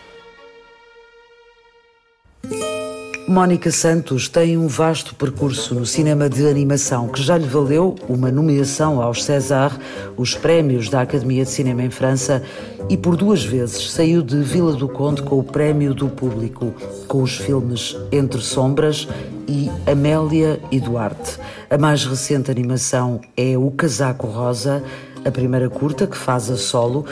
Mónica 3.34 3.72
Santos 3.72 4.30
tem 4.30 4.60
um 4.60 4.68
vasto 4.68 5.16
percurso 5.16 5.74
no 5.74 5.88
cinema 5.88 6.30
de 6.30 6.48
animação 6.48 7.08
que 7.08 7.20
já 7.20 7.36
lhe 7.36 7.48
valeu 7.48 7.96
uma 8.08 8.32
nomeação 8.32 9.02
aos 9.02 9.24
César, 9.24 9.76
os 10.16 10.36
prémios 10.36 10.88
da 10.88 11.02
Academia 11.02 11.44
de 11.44 11.50
Cinema 11.50 11.82
em 11.82 11.90
França, 11.90 12.44
e 12.88 12.96
por 12.96 13.18
duas 13.18 13.44
vezes 13.44 13.90
saiu 13.90 14.22
de 14.22 14.38
Vila 14.44 14.74
do 14.74 14.88
Conde 14.88 15.24
com 15.24 15.40
o 15.40 15.44
prémio 15.44 15.96
do 15.96 16.10
público, 16.10 16.76
com 17.08 17.24
os 17.24 17.36
filmes 17.36 17.98
Entre 18.12 18.40
Sombras 18.40 19.08
e 19.48 19.68
Amélia 19.92 20.60
e 20.72 20.80
Duarte. 20.80 21.40
A 21.72 21.78
mais 21.78 22.06
recente 22.06 22.52
animação 22.52 23.20
é 23.36 23.58
O 23.58 23.72
Casaco 23.72 24.28
Rosa, 24.28 24.84
a 25.26 25.32
primeira 25.32 25.72
curta 25.72 26.06
que 26.06 26.18
faz 26.18 26.52
a 26.52 26.56
solo, 26.56 27.04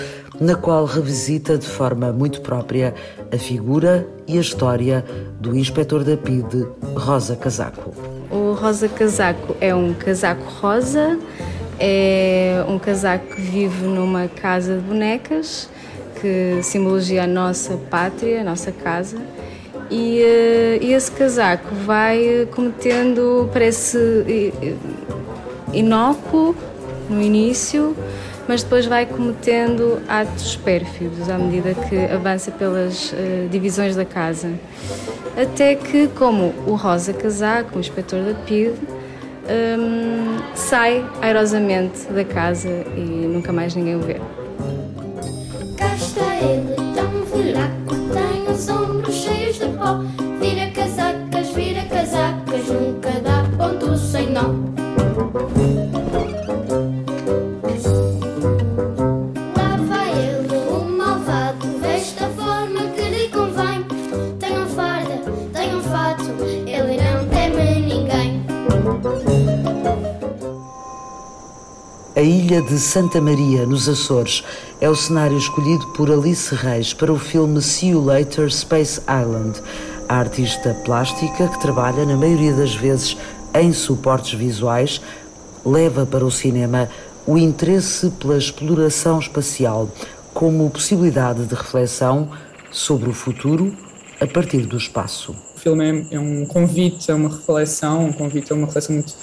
na 0.41 0.55
qual 0.55 0.85
revisita 0.85 1.55
de 1.55 1.67
forma 1.67 2.11
muito 2.11 2.41
própria 2.41 2.95
a 3.31 3.37
figura 3.37 4.07
e 4.27 4.39
a 4.39 4.41
história 4.41 5.05
do 5.39 5.55
inspetor 5.55 6.03
da 6.03 6.17
PIDE, 6.17 6.67
Rosa 6.95 7.35
Casaco. 7.35 7.93
O 8.31 8.53
Rosa 8.53 8.89
Casaco 8.89 9.55
é 9.61 9.73
um 9.75 9.93
casaco 9.93 10.43
rosa, 10.59 11.19
é 11.79 12.65
um 12.67 12.79
casaco 12.79 13.35
que 13.35 13.41
vive 13.41 13.85
numa 13.85 14.27
casa 14.27 14.77
de 14.77 14.81
bonecas, 14.81 15.69
que 16.19 16.59
simbologia 16.63 17.25
a 17.25 17.27
nossa 17.27 17.77
pátria, 17.77 18.41
a 18.41 18.43
nossa 18.43 18.71
casa. 18.71 19.17
E, 19.91 20.23
uh, 20.23 20.83
e 20.83 20.93
esse 20.93 21.11
casaco 21.11 21.75
vai 21.85 22.47
cometendo, 22.51 23.47
parece 23.53 24.51
inócuo 25.71 26.55
no 27.09 27.21
início, 27.21 27.95
mas 28.47 28.63
depois 28.63 28.85
vai 28.85 29.05
cometendo 29.05 30.01
atos 30.07 30.55
pérfidos 30.57 31.29
à 31.29 31.37
medida 31.37 31.73
que 31.73 31.97
avança 32.05 32.51
pelas 32.51 33.11
uh, 33.11 33.47
divisões 33.49 33.95
da 33.95 34.05
casa. 34.05 34.51
Até 35.35 35.75
que, 35.75 36.07
como 36.09 36.53
o 36.67 36.75
Rosa 36.75 37.13
Casaco, 37.13 37.77
o 37.77 37.79
inspetor 37.79 38.23
da 38.23 38.33
PID, 38.33 38.73
um, 39.79 40.55
sai 40.55 41.05
airosamente 41.21 42.05
da 42.11 42.23
casa 42.23 42.69
e 42.95 43.01
nunca 43.01 43.51
mais 43.51 43.75
ninguém 43.75 43.95
o 43.95 43.99
vê. 43.99 44.19
Cá 45.77 45.95
está 45.95 46.35
ele, 46.37 46.80
A 72.21 72.23
ilha 72.23 72.61
de 72.61 72.77
Santa 72.77 73.19
Maria, 73.19 73.65
nos 73.65 73.89
Açores, 73.89 74.43
é 74.79 74.87
o 74.87 74.95
cenário 74.95 75.35
escolhido 75.35 75.87
por 75.87 76.11
Alice 76.11 76.53
Reis 76.53 76.93
para 76.93 77.11
o 77.11 77.17
filme 77.17 77.59
See 77.63 77.89
You 77.89 78.05
Later 78.05 78.47
Space 78.53 79.01
Island. 79.09 79.59
A 80.07 80.17
artista 80.17 80.71
plástica, 80.85 81.47
que 81.47 81.59
trabalha 81.59 82.05
na 82.05 82.15
maioria 82.15 82.53
das 82.53 82.75
vezes 82.75 83.17
em 83.55 83.73
suportes 83.73 84.37
visuais, 84.37 85.01
leva 85.65 86.05
para 86.05 86.23
o 86.23 86.29
cinema 86.29 86.87
o 87.25 87.39
interesse 87.39 88.11
pela 88.11 88.37
exploração 88.37 89.17
espacial 89.17 89.89
como 90.31 90.69
possibilidade 90.69 91.47
de 91.47 91.55
reflexão 91.55 92.29
sobre 92.71 93.09
o 93.09 93.13
futuro 93.13 93.75
a 94.19 94.27
partir 94.27 94.67
do 94.67 94.77
espaço. 94.77 95.35
O 95.55 95.59
filme 95.59 96.05
é 96.11 96.19
um 96.19 96.45
convite 96.45 97.11
a 97.11 97.15
uma 97.15 97.29
reflexão, 97.29 98.05
um 98.05 98.13
convite 98.13 98.53
a 98.53 98.55
uma 98.55 98.67
reflexão 98.67 98.93
muito 98.93 99.15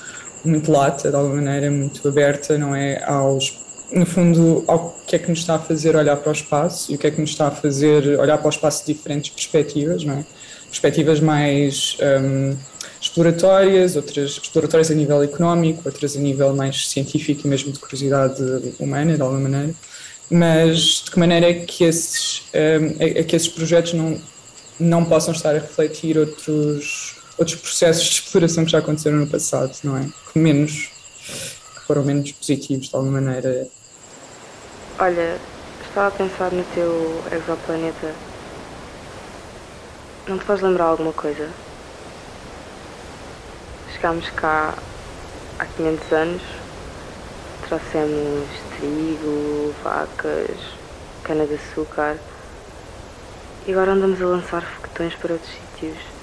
muito 0.44 0.70
lata, 0.70 1.10
de 1.10 1.16
alguma 1.16 1.36
maneira, 1.36 1.70
muito 1.70 2.06
aberta, 2.06 2.56
não 2.58 2.74
é? 2.74 3.02
Aos, 3.04 3.58
no 3.92 4.06
fundo, 4.06 4.64
ao 4.66 4.96
que 5.06 5.16
é 5.16 5.18
que 5.18 5.28
nos 5.28 5.40
está 5.40 5.56
a 5.56 5.58
fazer 5.58 5.96
olhar 5.96 6.16
para 6.16 6.30
o 6.30 6.32
espaço 6.32 6.92
e 6.92 6.94
o 6.94 6.98
que 6.98 7.06
é 7.06 7.10
que 7.10 7.20
nos 7.20 7.30
está 7.30 7.48
a 7.48 7.50
fazer 7.50 8.18
olhar 8.18 8.38
para 8.38 8.46
o 8.46 8.50
espaço 8.50 8.86
de 8.86 8.94
diferentes 8.94 9.30
perspectivas, 9.30 10.04
não 10.04 10.14
é? 10.14 10.24
Perspectivas 10.68 11.20
mais 11.20 11.96
um, 12.22 12.54
exploratórias, 13.00 13.96
outras 13.96 14.32
exploratórias 14.32 14.90
a 14.90 14.94
nível 14.94 15.22
económico, 15.22 15.82
outras 15.86 16.16
a 16.16 16.20
nível 16.20 16.54
mais 16.54 16.88
científico 16.88 17.46
e 17.46 17.48
mesmo 17.48 17.72
de 17.72 17.78
curiosidade 17.78 18.42
humana, 18.78 19.16
de 19.16 19.22
alguma 19.22 19.40
maneira. 19.40 19.74
Mas 20.30 21.02
de 21.04 21.10
que 21.10 21.18
maneira 21.18 21.48
é 21.48 21.54
que 21.54 21.84
esses, 21.84 22.42
um, 22.54 23.02
é, 23.02 23.20
é 23.20 23.24
que 23.24 23.34
esses 23.34 23.48
projetos 23.48 23.94
não, 23.94 24.20
não 24.78 25.04
possam 25.04 25.32
estar 25.32 25.50
a 25.50 25.58
refletir 25.58 26.18
outros 26.18 27.07
outros 27.38 27.56
processos 27.60 28.04
de 28.04 28.14
exploração 28.14 28.64
que 28.64 28.72
já 28.72 28.78
aconteceram 28.78 29.18
no 29.18 29.26
passado, 29.26 29.72
não 29.84 29.96
é? 29.96 30.08
Que 30.32 30.38
menos, 30.38 30.90
que 31.74 31.86
foram 31.86 32.04
menos 32.04 32.32
positivos 32.32 32.88
de 32.88 32.96
alguma 32.96 33.20
maneira. 33.20 33.68
Olha, 34.98 35.38
estava 35.86 36.08
a 36.08 36.10
pensar 36.10 36.52
no 36.52 36.64
teu 36.74 37.22
exoplaneta. 37.32 38.12
Não 40.26 40.38
te 40.38 40.44
faz 40.44 40.60
lembrar 40.60 40.84
alguma 40.84 41.12
coisa? 41.12 41.48
Chegámos 43.92 44.28
cá 44.30 44.74
há 45.58 45.64
500 45.64 46.12
anos, 46.12 46.42
trouxemos 47.66 48.48
trigo, 48.76 49.74
vacas, 49.82 50.56
cana-de-açúcar 51.24 52.18
e 53.66 53.72
agora 53.72 53.92
andamos 53.92 54.20
a 54.20 54.26
lançar 54.26 54.62
foguetões 54.62 55.14
para 55.14 55.34
outros 55.34 55.52
sítios. 55.52 56.17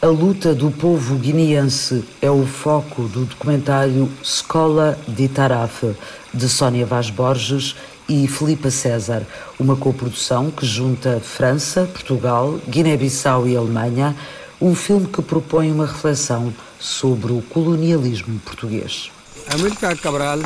A 0.00 0.06
luta 0.06 0.54
do 0.54 0.70
povo 0.70 1.16
guineense 1.16 2.04
é 2.22 2.30
o 2.30 2.46
foco 2.46 3.08
do 3.08 3.24
documentário 3.24 4.08
Escola 4.22 4.96
de 5.08 5.26
Tarafe, 5.26 5.92
de 6.32 6.48
Sónia 6.48 6.86
Vaz 6.86 7.10
Borges 7.10 7.74
e 8.08 8.28
Filipa 8.28 8.70
César, 8.70 9.26
uma 9.58 9.74
coprodução 9.74 10.52
que 10.52 10.64
junta 10.64 11.18
França, 11.18 11.84
Portugal, 11.92 12.60
Guiné-Bissau 12.68 13.48
e 13.48 13.56
Alemanha, 13.56 14.14
um 14.60 14.72
filme 14.72 15.08
que 15.08 15.20
propõe 15.20 15.72
uma 15.72 15.86
reflexão 15.86 16.54
sobre 16.78 17.32
o 17.32 17.42
colonialismo 17.42 18.38
português. 18.38 19.10
Amílcar 19.52 19.98
Cabral, 19.98 20.38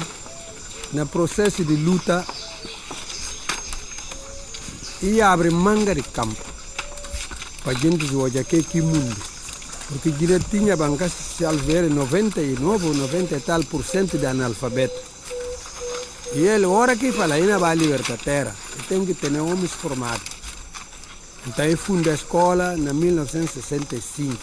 no 0.94 1.06
processo 1.08 1.62
de 1.62 1.76
luta, 1.76 2.24
ia 5.02 5.28
abrir 5.28 5.52
manga 5.52 5.94
de 5.94 6.02
campo 6.02 6.42
para 7.62 7.74
gente 7.74 8.14
hoje 8.14 8.38
aqui 8.38 8.80
mundo 8.80 9.31
porque 9.92 10.10
Guiné 10.10 10.38
tinha 10.50 10.76
banca 10.76 11.08
social 11.08 11.54
ver 11.54 11.88
99 11.88 12.86
ou 12.86 12.94
90 12.94 13.36
e 13.36 13.40
tal 13.40 13.62
por 13.64 13.84
cento 13.84 14.18
de 14.18 14.26
analfabeto. 14.26 14.98
E 16.34 16.40
ele, 16.40 16.64
hora 16.64 16.96
que 16.96 17.12
fala, 17.12 17.34
ainda 17.34 17.58
vai 17.58 17.76
libertar 17.76 18.14
a 18.14 18.16
terra, 18.16 18.56
tem 18.88 19.04
que 19.04 19.12
ter 19.12 19.30
homens 19.38 19.70
formados. 19.70 20.22
Então 21.46 21.64
ele 21.64 21.76
fundou 21.76 22.10
a 22.10 22.14
escola 22.14 22.74
em 22.76 22.92
1965. 22.92 24.36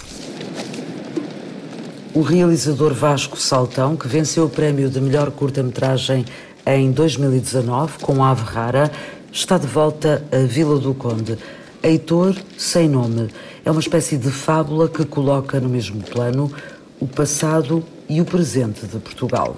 O 2.14 2.22
realizador 2.22 2.94
Vasco 2.94 3.40
Saltão, 3.40 3.96
que 3.96 4.08
venceu 4.08 4.46
o 4.46 4.50
prémio 4.50 4.90
de 4.90 5.00
melhor 5.00 5.32
curta-metragem 5.32 6.26
em 6.66 6.92
2019 6.92 8.00
com 8.00 8.24
Ave 8.24 8.44
Rara, 8.44 8.92
está 9.32 9.58
de 9.58 9.68
volta 9.68 10.24
à 10.32 10.46
Vila 10.46 10.78
do 10.78 10.94
Conde. 10.94 11.38
Heitor 11.82 12.36
Sem 12.58 12.90
Nome 12.90 13.30
é 13.70 13.72
uma 13.72 13.82
espécie 13.82 14.18
de 14.18 14.32
fábula 14.32 14.90
que 14.90 15.06
coloca 15.06 15.60
no 15.60 15.70
mesmo 15.70 16.02
plano 16.02 16.52
o 17.00 17.06
passado 17.06 17.84
e 18.10 18.20
o 18.20 18.26
presente 18.26 18.88
de 18.88 18.98
Portugal. 18.98 19.56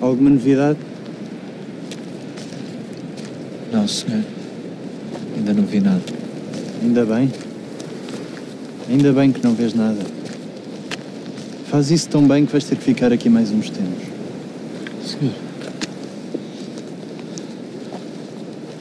Alguma 0.00 0.30
novidade? 0.30 0.80
Não, 3.70 3.86
senhor. 3.86 4.24
Ainda 5.36 5.54
não 5.54 5.62
vi 5.62 5.78
nada. 5.78 6.02
Ainda 6.82 7.04
bem. 7.04 7.32
Ainda 8.90 9.12
bem 9.12 9.30
que 9.30 9.44
não 9.44 9.54
vês 9.54 9.74
nada. 9.74 10.00
Faz 11.70 11.92
isso 11.92 12.08
tão 12.08 12.26
bem 12.26 12.44
que 12.46 12.50
vais 12.50 12.64
ter 12.64 12.74
que 12.74 12.82
ficar 12.82 13.12
aqui 13.12 13.28
mais 13.28 13.52
uns 13.52 13.70
tempos. 13.70 14.08
Senhor. 15.06 15.34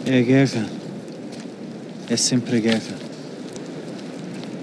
É 0.08 0.18
a 0.18 0.22
guerra. 0.24 0.66
É 2.10 2.18
sempre 2.18 2.58
a 2.58 2.60
guerra. 2.60 3.05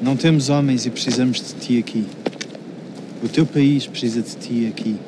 Não 0.03 0.17
temos 0.17 0.49
homens 0.49 0.85
e 0.85 0.91
precisamos 0.91 1.37
de 1.39 1.55
ti 1.55 1.79
aqui. 1.79 2.09
O 3.23 3.29
teu 3.29 3.47
país 3.47 3.87
precisa 3.87 4.21
de 4.21 4.35
ti 4.35 4.67
aqui. 4.67 4.99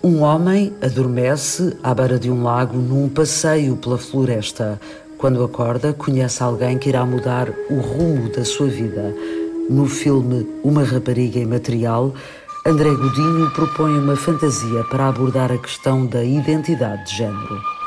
Um 0.00 0.20
homem 0.20 0.72
adormece 0.80 1.76
à 1.82 1.92
beira 1.92 2.16
de 2.16 2.30
um 2.30 2.44
lago 2.44 2.78
num 2.78 3.08
passeio 3.08 3.76
pela 3.76 3.98
floresta. 3.98 4.80
Quando 5.18 5.42
acorda, 5.42 5.92
conhece 5.92 6.40
alguém 6.44 6.78
que 6.78 6.88
irá 6.88 7.04
mudar 7.04 7.52
o 7.68 7.80
rumo 7.80 8.28
da 8.28 8.44
sua 8.44 8.68
vida. 8.68 9.12
No 9.68 9.86
filme 9.86 10.48
Uma 10.62 10.84
Rapariga 10.84 11.40
Imaterial, 11.40 12.14
André 12.64 12.90
Godinho 12.90 13.50
propõe 13.50 13.98
uma 13.98 14.14
fantasia 14.14 14.84
para 14.84 15.08
abordar 15.08 15.50
a 15.50 15.58
questão 15.58 16.06
da 16.06 16.22
identidade 16.22 17.04
de 17.04 17.16
género. 17.16 17.77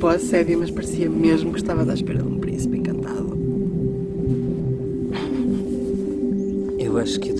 A 0.00 0.18
sério, 0.18 0.58
mas 0.58 0.70
parecia 0.70 1.10
mesmo 1.10 1.52
que 1.52 1.58
estava 1.58 1.88
à 1.88 1.92
espera 1.92 2.22
de 2.22 2.28
um 2.28 2.38
príncipe 2.38 2.78
encantado. 2.78 3.36
Eu 6.78 6.96
acho 6.96 7.20
que 7.20 7.32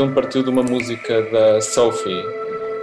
filme 0.00 0.14
partiu 0.14 0.42
de 0.42 0.48
uma 0.48 0.62
música 0.62 1.20
da 1.30 1.60
Sophie 1.60 2.24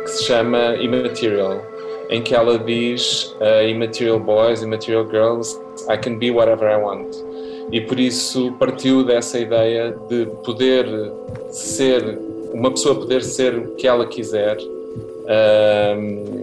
que 0.04 0.12
se 0.12 0.26
chama 0.26 0.76
Immaterial, 0.76 1.66
em 2.12 2.22
que 2.22 2.36
ela 2.36 2.60
diz 2.60 3.36
uh, 3.42 3.68
Immaterial 3.68 4.20
boys, 4.20 4.62
immaterial 4.62 5.04
girls, 5.10 5.60
I 5.90 5.98
can 5.98 6.20
be 6.20 6.30
whatever 6.30 6.70
I 6.70 6.78
want. 6.78 7.16
E 7.72 7.82
por 7.82 8.00
isso 8.00 8.52
partiu 8.60 9.04
dessa 9.04 9.40
ideia 9.40 9.98
de 10.08 10.28
poder 10.46 10.86
ser, 11.50 12.20
uma 12.54 12.70
pessoa 12.70 12.94
poder 12.94 13.24
ser 13.24 13.58
o 13.58 13.76
que 13.76 13.88
ela 13.88 14.06
quiser. 14.06 14.58
Um, 14.60 16.37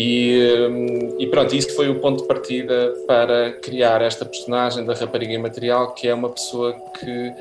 e, 0.00 1.18
e, 1.18 1.26
pronto, 1.26 1.56
isso 1.56 1.74
foi 1.74 1.88
o 1.88 1.96
ponto 1.96 2.22
de 2.22 2.28
partida 2.28 2.94
para 3.04 3.50
criar 3.54 4.00
esta 4.00 4.24
personagem 4.24 4.84
da 4.84 4.94
rapariga 4.94 5.32
imaterial, 5.32 5.92
que 5.92 6.06
é 6.06 6.14
uma 6.14 6.28
pessoa 6.28 6.72
que 7.00 7.32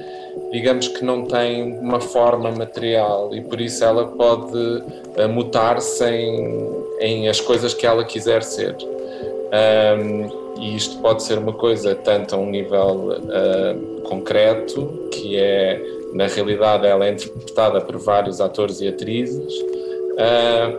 digamos 0.52 0.88
que 0.88 1.06
não 1.06 1.26
tem 1.26 1.78
uma 1.78 2.00
forma 2.00 2.50
material 2.50 3.30
e 3.36 3.42
por 3.42 3.62
isso 3.62 3.84
ela 3.84 4.08
pode 4.08 4.58
uh, 4.58 5.30
mutar-se 5.30 6.04
em, 6.04 6.84
em, 7.00 7.30
as 7.30 7.40
coisas 7.40 7.76
que 7.76 7.86
ela 7.86 8.04
quiser 8.04 8.42
ser. 8.42 8.76
Um, 8.76 10.48
e 10.60 10.76
isto 10.76 10.98
pode 10.98 11.22
ser 11.22 11.38
uma 11.38 11.54
coisa 11.54 11.94
tanto 11.94 12.34
a 12.34 12.40
um 12.40 12.50
nível 12.50 13.20
uh, 13.20 14.02
concreto, 14.02 15.10
que 15.12 15.38
é, 15.38 15.80
na 16.12 16.26
realidade, 16.26 16.88
ela 16.88 17.06
é 17.06 17.12
interpretada 17.12 17.82
por 17.82 17.98
vários 18.00 18.42
atores 18.42 18.82
e 18.82 18.88
atrizes, 18.88 19.54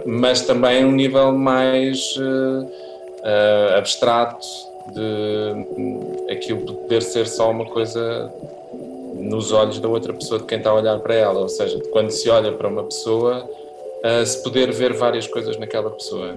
mas 0.06 0.42
também 0.42 0.84
um 0.84 0.92
nível 0.92 1.32
mais 1.32 2.16
abstrato 3.76 4.46
de 4.94 6.32
aquilo 6.32 6.60
poder 6.62 7.02
ser 7.02 7.26
só 7.26 7.50
uma 7.50 7.66
coisa 7.66 8.32
nos 9.20 9.52
olhos 9.52 9.80
da 9.80 9.88
outra 9.88 10.12
pessoa 10.12 10.40
de 10.40 10.46
quem 10.46 10.58
está 10.58 10.70
a 10.70 10.74
olhar 10.74 10.98
para 11.00 11.14
ela, 11.14 11.40
ou 11.40 11.48
seja, 11.48 11.78
quando 11.90 12.10
se 12.10 12.30
olha 12.30 12.52
para 12.52 12.68
uma 12.68 12.84
pessoa, 12.84 13.48
se 14.24 14.42
poder 14.42 14.72
ver 14.72 14.92
várias 14.92 15.26
coisas 15.26 15.58
naquela 15.58 15.90
pessoa. 15.90 16.36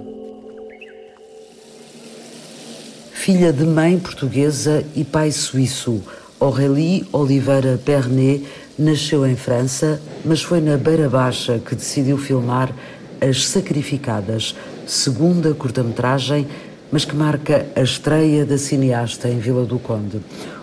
Filha 3.11 3.53
de 3.53 3.65
mãe 3.65 3.99
portuguesa 3.99 4.83
e 4.95 5.03
pai 5.03 5.31
suíço, 5.31 6.01
Aurélie 6.39 7.05
Oliveira 7.13 7.79
Pernet 7.85 8.43
nasceu 8.81 9.27
em 9.27 9.35
França, 9.35 10.01
mas 10.25 10.41
foi 10.41 10.59
na 10.59 10.75
Beira 10.75 11.07
Baixa 11.07 11.59
que 11.59 11.75
decidiu 11.75 12.17
filmar 12.17 12.73
As 13.21 13.45
Sacrificadas, 13.47 14.55
segunda 14.87 15.53
curta-metragem, 15.53 16.47
mas 16.91 17.05
que 17.05 17.15
marca 17.15 17.67
a 17.75 17.81
estreia 17.81 18.43
da 18.43 18.57
cineasta 18.57 19.29
em 19.29 19.37
Vila 19.37 19.65
do 19.65 19.77
Conde 19.77 20.19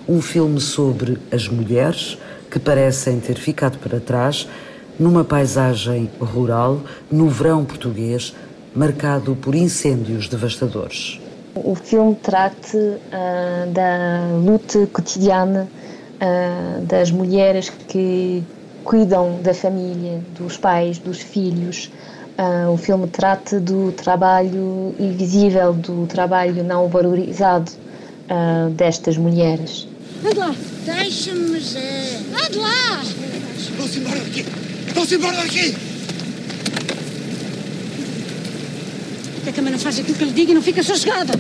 um 0.09 0.21
filme 0.21 0.61
sobre 0.61 1.19
as 1.31 1.47
mulheres 1.49 2.19
que 2.51 2.59
parecem 2.59 3.21
ter 3.21 3.37
ficado 3.37 3.79
para 3.79 4.01
trás 4.01 4.49
numa 4.99 5.23
paisagem 5.23 6.11
rural 6.19 6.81
no 7.11 7.29
verão 7.29 7.65
português 7.65 8.35
marcado 8.75 9.37
por 9.37 9.55
incêndios 9.55 10.29
devastadores. 10.29 11.21
O 11.55 11.75
filme 11.75 12.17
trata 12.17 12.77
uh, 12.77 13.73
da 13.73 14.37
luta 14.45 14.87
cotidiana 14.93 15.69
uh, 16.21 16.85
das 16.85 17.11
mulheres 17.11 17.71
que 17.89 18.43
cuidam 18.85 19.41
da 19.43 19.55
família, 19.55 20.23
dos 20.39 20.57
pais, 20.57 20.99
dos 20.99 21.19
filhos. 21.19 21.91
Uh, 22.39 22.73
o 22.73 22.77
filme 22.77 23.07
trata 23.09 23.59
do 23.59 23.93
trabalho 23.93 24.95
invisível, 24.99 25.73
do 25.73 26.07
trabalho 26.07 26.63
não 26.63 26.89
valorizado 26.89 27.71
destas 28.77 29.17
mulheres. 29.17 29.89
Ande 30.23 30.39
lá. 30.39 30.55
Deixa-me, 30.85 31.59
Zé. 31.59 32.21
Ande 32.45 32.59
lá. 32.59 33.03
Vão-se 33.77 33.99
embora 34.01 34.19
daqui. 34.21 34.45
Vão-se 34.95 35.15
embora 35.15 35.37
daqui. 35.37 35.77
Por 39.35 39.43
que 39.45 39.49
a 39.51 39.53
câmara 39.53 39.79
faz 39.79 39.99
aquilo 39.99 40.19
que 40.19 40.25
lhe 40.25 40.33
diga 40.33 40.51
e 40.53 40.55
não 40.55 40.63
fica 40.63 40.83
sossegada? 40.83 41.33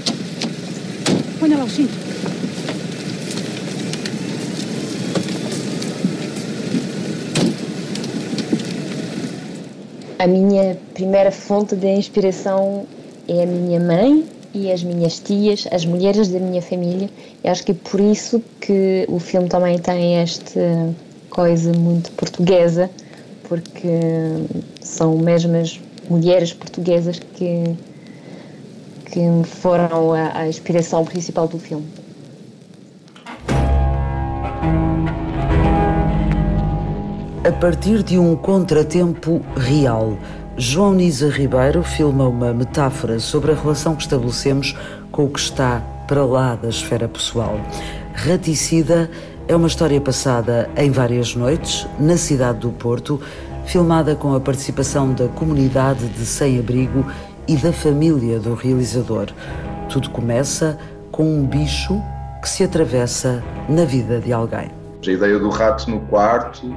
Ponha 1.38 1.58
lá 1.58 1.64
o 1.64 1.68
cinto. 1.70 2.07
A 10.18 10.26
minha 10.26 10.76
primeira 10.94 11.30
fonte 11.30 11.76
de 11.76 11.86
inspiração 11.86 12.86
é 13.28 13.44
a 13.44 13.46
minha 13.46 13.78
mãe 13.78 14.26
e 14.52 14.72
as 14.72 14.82
minhas 14.82 15.20
tias, 15.20 15.68
as 15.70 15.84
mulheres 15.84 16.28
da 16.28 16.40
minha 16.40 16.60
família. 16.60 17.08
E 17.44 17.48
acho 17.48 17.62
que 17.64 17.70
é 17.70 17.74
por 17.74 18.00
isso 18.00 18.42
que 18.60 19.06
o 19.08 19.20
filme 19.20 19.48
também 19.48 19.78
tem 19.78 20.16
esta 20.16 20.92
coisa 21.30 21.72
muito 21.72 22.10
portuguesa, 22.12 22.90
porque 23.44 23.88
são 24.80 25.16
mesmo 25.18 25.56
as 25.56 25.80
mulheres 26.10 26.52
portuguesas 26.52 27.20
que, 27.20 27.76
que 29.06 29.20
foram 29.44 30.14
a, 30.14 30.38
a 30.38 30.48
inspiração 30.48 31.04
principal 31.04 31.46
do 31.46 31.60
filme. 31.60 31.86
Partir 37.60 38.04
de 38.04 38.16
um 38.16 38.36
contratempo 38.36 39.42
real, 39.56 40.16
João 40.56 40.94
Nisa 40.94 41.28
Ribeiro 41.28 41.82
filma 41.82 42.28
uma 42.28 42.54
metáfora 42.54 43.18
sobre 43.18 43.50
a 43.50 43.54
relação 43.54 43.96
que 43.96 44.02
estabelecemos 44.02 44.76
com 45.10 45.24
o 45.24 45.28
que 45.28 45.40
está 45.40 45.82
para 46.06 46.24
lá 46.24 46.54
da 46.54 46.68
esfera 46.68 47.08
pessoal. 47.08 47.58
Raticida 48.14 49.10
é 49.48 49.56
uma 49.56 49.66
história 49.66 50.00
passada 50.00 50.70
em 50.76 50.92
várias 50.92 51.34
noites, 51.34 51.84
na 51.98 52.16
cidade 52.16 52.60
do 52.60 52.70
Porto, 52.70 53.20
filmada 53.66 54.14
com 54.14 54.36
a 54.36 54.40
participação 54.40 55.12
da 55.12 55.26
comunidade 55.26 56.06
de 56.10 56.24
sem-abrigo 56.24 57.04
e 57.48 57.56
da 57.56 57.72
família 57.72 58.38
do 58.38 58.54
realizador. 58.54 59.30
Tudo 59.88 60.10
começa 60.10 60.78
com 61.10 61.24
um 61.24 61.44
bicho 61.44 62.00
que 62.40 62.48
se 62.48 62.62
atravessa 62.62 63.42
na 63.68 63.84
vida 63.84 64.20
de 64.20 64.32
alguém. 64.32 64.70
A 65.04 65.10
ideia 65.10 65.38
do 65.40 65.48
rato 65.48 65.90
no 65.90 66.00
quarto 66.02 66.72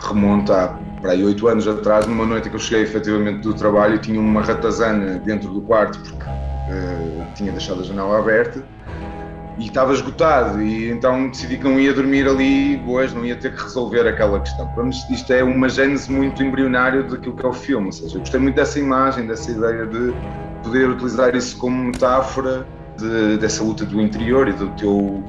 remonta 0.00 0.64
a 0.64 0.94
para 1.04 1.12
aí 1.12 1.22
oito 1.22 1.46
anos 1.46 1.68
atrás, 1.68 2.06
numa 2.06 2.24
noite 2.24 2.48
que 2.48 2.56
eu 2.56 2.58
cheguei 2.58 2.84
efetivamente 2.84 3.40
do 3.40 3.52
trabalho 3.52 3.98
tinha 3.98 4.18
uma 4.18 4.40
ratazana 4.40 5.18
dentro 5.18 5.50
do 5.50 5.60
quarto 5.60 5.98
porque 5.98 6.24
uh, 6.24 7.26
tinha 7.34 7.52
deixado 7.52 7.82
a 7.82 7.84
janela 7.84 8.18
aberta 8.18 8.64
e 9.58 9.66
estava 9.66 9.92
esgotado 9.92 10.62
e 10.62 10.90
então 10.90 11.28
decidi 11.28 11.58
que 11.58 11.64
não 11.64 11.78
ia 11.78 11.92
dormir 11.92 12.26
ali 12.26 12.82
hoje, 12.86 13.14
não 13.14 13.22
ia 13.22 13.36
ter 13.36 13.54
que 13.54 13.62
resolver 13.62 14.08
aquela 14.08 14.40
questão. 14.40 14.66
Mim 14.82 14.88
isto 14.88 15.30
é 15.30 15.44
uma 15.44 15.68
gênese 15.68 16.10
muito 16.10 16.42
embrionária 16.42 17.02
daquilo 17.02 17.36
que 17.36 17.44
é 17.44 17.48
o 17.50 17.52
filme, 17.52 17.86
ou 17.88 17.92
seja, 17.92 18.16
eu 18.16 18.20
gostei 18.20 18.40
muito 18.40 18.56
dessa 18.56 18.78
imagem, 18.78 19.26
dessa 19.26 19.50
ideia 19.50 19.84
de 19.84 20.10
poder 20.62 20.88
utilizar 20.88 21.36
isso 21.36 21.58
como 21.58 21.84
metáfora 21.84 22.66
de, 22.96 23.36
dessa 23.36 23.62
luta 23.62 23.84
do 23.84 24.00
interior 24.00 24.48
e 24.48 24.52
do 24.54 24.68
teu 24.70 25.22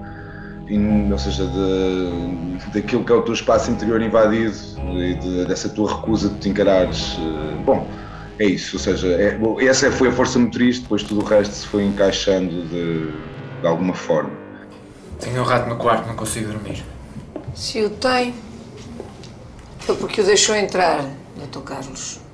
ou 1.12 1.18
seja, 1.18 1.46
de, 1.46 2.72
daquilo 2.74 3.04
que 3.04 3.12
é 3.12 3.16
o 3.16 3.22
teu 3.22 3.34
espaço 3.34 3.70
interior 3.70 4.02
invadido 4.02 4.56
e 4.94 5.14
de, 5.16 5.46
dessa 5.46 5.70
tua 5.70 5.96
recusa 5.96 6.30
de 6.30 6.40
te 6.40 6.50
encarares. 6.50 7.18
Eh, 7.20 7.64
bom, 7.64 7.88
é 8.40 8.46
isso, 8.46 8.76
ou 8.76 8.80
seja, 8.80 9.08
é, 9.08 9.40
essa 9.66 9.92
foi 9.92 10.10
a 10.10 10.12
força 10.12 10.40
motriz, 10.40 10.80
depois 10.80 11.04
tudo 11.04 11.22
o 11.22 11.24
resto 11.24 11.54
se 11.54 11.68
foi 11.68 11.86
encaixando 11.86 12.64
de, 12.64 13.12
de 13.62 13.68
alguma 13.68 13.94
forma. 13.94 14.32
Tenho 15.20 15.42
um 15.42 15.46
rato 15.46 15.70
no 15.70 15.78
quarto, 15.78 16.08
não 16.08 16.16
consigo 16.16 16.52
dormir. 16.52 16.84
Se 17.54 17.82
o 17.84 17.90
tem, 17.90 18.34
foi 19.80 19.96
porque 19.96 20.22
o 20.22 20.26
deixou 20.26 20.56
entrar, 20.56 21.06
Dr. 21.38 21.60
Carlos. 21.60 22.25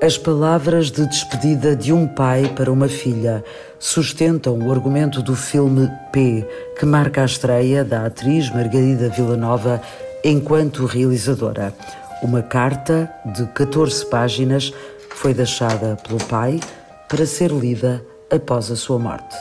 As 0.00 0.16
palavras 0.16 0.92
de 0.92 1.04
despedida 1.08 1.74
de 1.74 1.92
um 1.92 2.06
pai 2.06 2.52
para 2.54 2.70
uma 2.70 2.88
filha 2.88 3.42
sustentam 3.80 4.56
o 4.56 4.70
argumento 4.70 5.20
do 5.20 5.34
filme 5.34 5.90
P, 6.12 6.46
que 6.78 6.86
marca 6.86 7.22
a 7.22 7.24
estreia 7.24 7.84
da 7.84 8.06
atriz 8.06 8.48
Margarida 8.50 9.08
Villanova 9.08 9.82
enquanto 10.22 10.86
realizadora. 10.86 11.74
Uma 12.22 12.42
carta 12.42 13.12
de 13.26 13.44
14 13.46 14.06
páginas 14.06 14.72
foi 15.16 15.34
deixada 15.34 15.96
pelo 16.06 16.22
pai 16.26 16.60
para 17.08 17.26
ser 17.26 17.50
lida 17.50 18.00
após 18.30 18.70
a 18.70 18.76
sua 18.76 19.00
morte. 19.00 19.34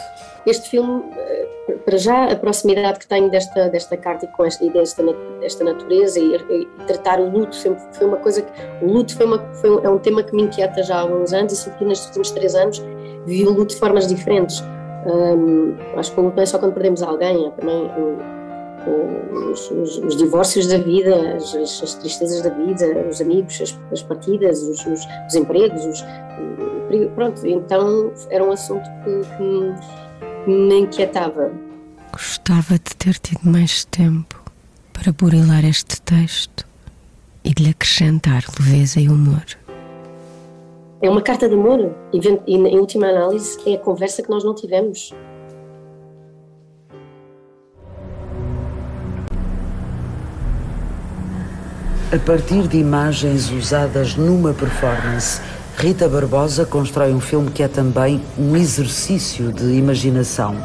Este 0.43 0.71
filme 0.71 1.03
para 1.73 1.97
já, 1.97 2.25
a 2.25 2.35
proximidade 2.35 2.99
que 2.99 3.07
tenho 3.07 3.29
desta, 3.29 3.69
desta 3.69 3.97
carta 3.97 4.25
e 4.25 4.27
com 4.29 4.45
esta 4.45 4.63
ideia 4.63 4.83
desta, 4.83 5.03
desta 5.39 5.63
natureza 5.63 6.19
e, 6.19 6.35
e, 6.35 6.67
tratar 6.85 7.19
o 7.19 7.29
luto 7.29 7.55
sempre 7.55 7.83
foi 7.93 8.07
uma 8.07 8.17
coisa 8.17 8.41
que. 8.41 8.85
O 8.85 8.91
luto 8.91 9.15
foi, 9.15 9.25
uma, 9.25 9.39
foi 9.55 9.69
é 9.83 9.89
um 9.89 9.99
tema 9.99 10.23
que 10.23 10.35
me 10.35 10.43
inquieta 10.43 10.81
já 10.83 10.97
há 10.97 11.01
alguns 11.01 11.33
anos 11.33 11.53
e, 11.53 11.55
sobretudo 11.57 11.89
nestes 11.89 12.07
últimos 12.07 12.31
três 12.31 12.55
anos, 12.55 12.79
vivi 13.25 13.45
o 13.45 13.51
luto 13.51 13.73
de 13.73 13.79
formas 13.79 14.07
diferentes. 14.07 14.63
Um, 15.05 15.75
acho 15.97 16.11
que 16.13 16.19
o 16.19 16.23
luto 16.23 16.35
não 16.35 16.43
é 16.43 16.45
só 16.45 16.57
quando 16.57 16.73
perdemos 16.73 17.01
alguém, 17.01 17.47
é 17.47 17.51
também 17.51 17.91
os, 19.51 19.71
os, 19.71 19.97
os, 19.99 20.15
divórcios 20.15 20.67
da 20.67 20.77
vida, 20.77 21.35
as, 21.35 21.55
as, 21.55 21.95
tristezas 21.95 22.41
da 22.41 22.49
vida, 22.49 23.05
os 23.09 23.21
amigos, 23.21 23.59
as, 23.61 23.77
as 23.91 24.01
partidas, 24.01 24.61
os, 24.63 24.85
os 24.85 25.35
empregos. 25.35 26.03
pronto, 27.15 27.45
então 27.45 28.11
era 28.29 28.43
um 28.43 28.51
assunto 28.51 28.89
que, 29.03 29.19
que 29.37 30.26
me 30.49 30.79
inquietava. 30.79 31.51
Gostava 32.11 32.75
de 32.75 32.95
ter 32.95 33.19
tido 33.19 33.41
mais 33.43 33.83
tempo 33.85 34.41
para 34.93 35.11
burilar 35.11 35.65
este 35.65 36.01
texto 36.01 36.65
e 37.43 37.53
de 37.53 37.63
lhe 37.63 37.69
acrescentar 37.69 38.43
leveza 38.59 38.99
e 38.99 39.09
humor. 39.09 39.45
É 41.01 41.09
uma 41.09 41.21
carta 41.21 41.47
de 41.47 41.53
amor 41.53 41.95
e, 42.11 42.19
em 42.47 42.79
última 42.79 43.07
análise, 43.07 43.59
é 43.67 43.75
a 43.75 43.77
conversa 43.77 44.23
que 44.23 44.29
nós 44.29 44.43
não 44.43 44.55
tivemos. 44.55 45.13
A 52.11 52.17
partir 52.25 52.67
de 52.69 52.77
imagens 52.77 53.51
usadas 53.51 54.15
numa 54.15 54.53
performance, 54.53 55.41
Rita 55.77 56.09
Barbosa 56.09 56.65
constrói 56.65 57.13
um 57.13 57.21
filme 57.21 57.51
que 57.51 57.63
é 57.63 57.67
também 57.67 58.21
um 58.37 58.55
exercício 58.55 59.53
de 59.53 59.73
imaginação 59.73 60.55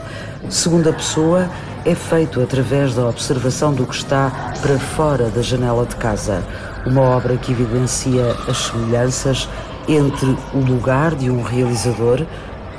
segunda 0.50 0.92
pessoa 0.92 1.48
é 1.84 1.94
feito 1.94 2.40
através 2.40 2.94
da 2.94 3.08
observação 3.08 3.72
do 3.72 3.86
que 3.86 3.94
está 3.94 4.30
para 4.60 4.78
fora 4.78 5.28
da 5.28 5.42
janela 5.42 5.86
de 5.86 5.96
casa. 5.96 6.42
Uma 6.86 7.02
obra 7.02 7.36
que 7.36 7.52
evidencia 7.52 8.32
as 8.48 8.58
semelhanças 8.58 9.48
entre 9.88 10.36
o 10.54 10.58
lugar 10.58 11.14
de 11.14 11.30
um 11.30 11.42
realizador 11.42 12.24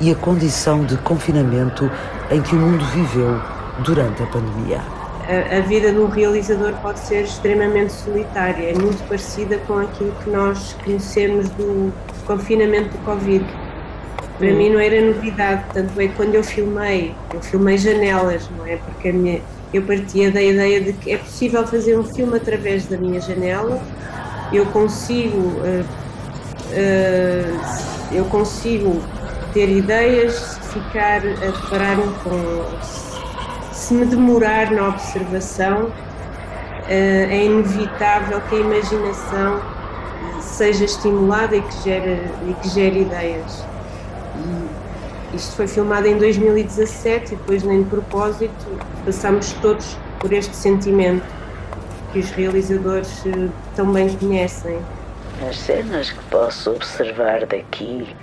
e 0.00 0.10
a 0.10 0.14
condição 0.14 0.84
de 0.84 0.96
confinamento 0.98 1.90
em 2.30 2.40
que 2.40 2.54
o 2.54 2.58
mundo 2.58 2.84
viveu 2.86 3.40
durante 3.84 4.22
a 4.22 4.26
pandemia. 4.26 4.80
A, 5.26 5.60
vida 5.60 5.90
de 5.90 5.98
um 5.98 6.08
realizador 6.08 6.74
pode 6.82 6.98
ser 6.98 7.24
extremamente 7.24 7.92
solitária, 7.92 8.70
é 8.70 8.74
muito 8.74 9.02
parecida 9.08 9.58
com 9.66 9.78
aquilo 9.78 10.12
que 10.22 10.28
nós 10.28 10.76
conhecemos 10.84 11.48
do 11.50 11.92
confinamento 12.24 12.96
do 12.96 13.04
Covid 13.04 13.44
para 14.38 14.52
mim 14.52 14.70
não 14.70 14.80
era 14.80 15.00
novidade, 15.00 15.64
tanto 15.72 16.00
é 16.00 16.08
que 16.08 16.14
quando 16.14 16.34
eu 16.34 16.42
filmei, 16.42 17.14
eu 17.32 17.40
filmei 17.40 17.78
janelas, 17.78 18.48
não 18.50 18.66
é? 18.66 18.76
Porque 18.76 19.12
minha, 19.12 19.40
eu 19.72 19.82
partia 19.82 20.30
da 20.30 20.42
ideia 20.42 20.80
de 20.80 20.92
que 20.92 21.12
é 21.12 21.18
possível 21.18 21.66
fazer 21.66 21.98
um 21.98 22.04
filme 22.04 22.36
através 22.36 22.86
da 22.86 22.96
minha 22.96 23.20
janela, 23.20 23.80
eu 24.52 24.66
consigo, 24.66 25.38
uh, 25.38 25.84
uh, 26.72 27.60
eu 28.12 28.24
consigo 28.26 29.00
ter 29.52 29.68
ideias, 29.68 30.58
ficar 30.72 31.18
a 31.18 31.50
deparar-me 31.50 32.12
com. 32.24 32.64
Se 33.72 33.94
me 33.94 34.06
demorar 34.06 34.70
na 34.70 34.88
observação, 34.88 35.84
uh, 35.84 35.92
é 36.88 37.44
inevitável 37.44 38.40
que 38.48 38.56
a 38.56 38.58
imaginação 38.58 39.73
seja 40.44 40.84
estimulada 40.84 41.56
e 41.56 41.62
que 41.62 41.82
gere, 41.82 42.20
e 42.48 42.54
que 42.54 42.68
gere 42.68 43.02
ideias. 43.02 43.64
Isto 45.34 45.56
foi 45.56 45.66
filmado 45.66 46.06
em 46.06 46.16
2017 46.16 47.34
e 47.34 47.36
depois, 47.36 47.64
nem 47.64 47.82
de 47.82 47.90
propósito, 47.90 48.54
passamos 49.04 49.52
todos 49.54 49.96
por 50.20 50.32
este 50.32 50.54
sentimento 50.54 51.26
que 52.12 52.20
os 52.20 52.30
realizadores 52.30 53.26
eh, 53.26 53.48
tão 53.74 53.92
bem 53.92 54.08
conhecem. 54.16 54.78
As 55.48 55.58
cenas 55.58 56.10
que 56.10 56.24
posso 56.30 56.70
observar 56.70 57.44
daqui 57.46 58.14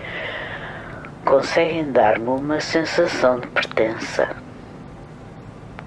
conseguem 1.26 1.92
dar-me 1.92 2.30
uma 2.30 2.62
sensação 2.62 3.42
de 3.42 3.48
pertença. 3.48 4.30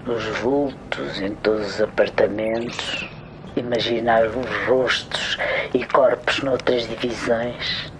Os 0.06 0.26
vultos 0.40 1.20
em 1.22 1.34
todos 1.36 1.66
os 1.66 1.80
apartamentos, 1.80 3.08
imaginar 3.56 4.26
os 4.26 4.66
rostos 4.66 5.38
e 5.72 5.84
corpos 5.84 6.42
noutras 6.42 6.86
divisões 6.88 7.92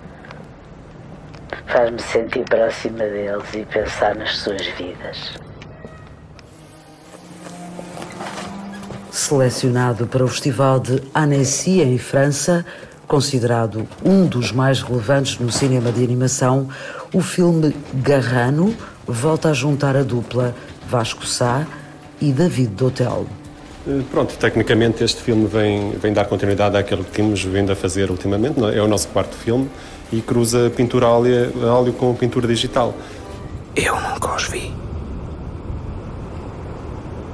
faz-me 1.66 2.00
sentir 2.00 2.44
próxima 2.44 2.98
deles 2.98 3.54
e 3.54 3.64
pensar 3.64 4.14
nas 4.14 4.36
suas 4.36 4.66
vidas. 4.78 5.32
Selecionado 9.10 10.06
para 10.06 10.24
o 10.24 10.28
Festival 10.28 10.78
de 10.80 11.02
Annecy, 11.14 11.80
em 11.80 11.98
França, 11.98 12.64
considerado 13.06 13.88
um 14.04 14.26
dos 14.26 14.52
mais 14.52 14.82
relevantes 14.82 15.38
no 15.38 15.50
cinema 15.50 15.90
de 15.90 16.02
animação, 16.02 16.68
o 17.12 17.20
filme 17.20 17.74
Garrano 17.94 18.76
volta 19.06 19.50
a 19.50 19.52
juntar 19.52 19.96
a 19.96 20.02
dupla 20.02 20.54
Vasco 20.88 21.26
Sá 21.26 21.66
e 22.20 22.32
David 22.32 22.74
Dotel. 22.74 23.26
Eh, 23.86 24.02
Pronto, 24.10 24.36
tecnicamente 24.36 25.04
este 25.04 25.22
filme 25.22 25.46
vem, 25.46 25.90
vem 25.92 26.12
dar 26.12 26.24
continuidade 26.26 26.76
àquele 26.76 27.04
que 27.04 27.10
temos 27.10 27.42
vindo 27.44 27.70
a 27.72 27.76
fazer 27.76 28.10
ultimamente. 28.10 28.62
é? 28.64 28.78
É 28.78 28.82
o 28.82 28.88
nosso 28.88 29.08
quarto 29.08 29.36
filme 29.36 29.70
e 30.12 30.20
cruza 30.20 30.70
pintura 30.74 31.06
a 31.06 31.10
óleo, 31.10 31.52
a 31.66 31.74
óleo 31.74 31.92
com 31.92 32.14
pintura 32.14 32.46
digital. 32.46 32.94
Eu 33.76 34.00
nunca 34.00 34.34
os 34.34 34.44
vi. 34.44 34.72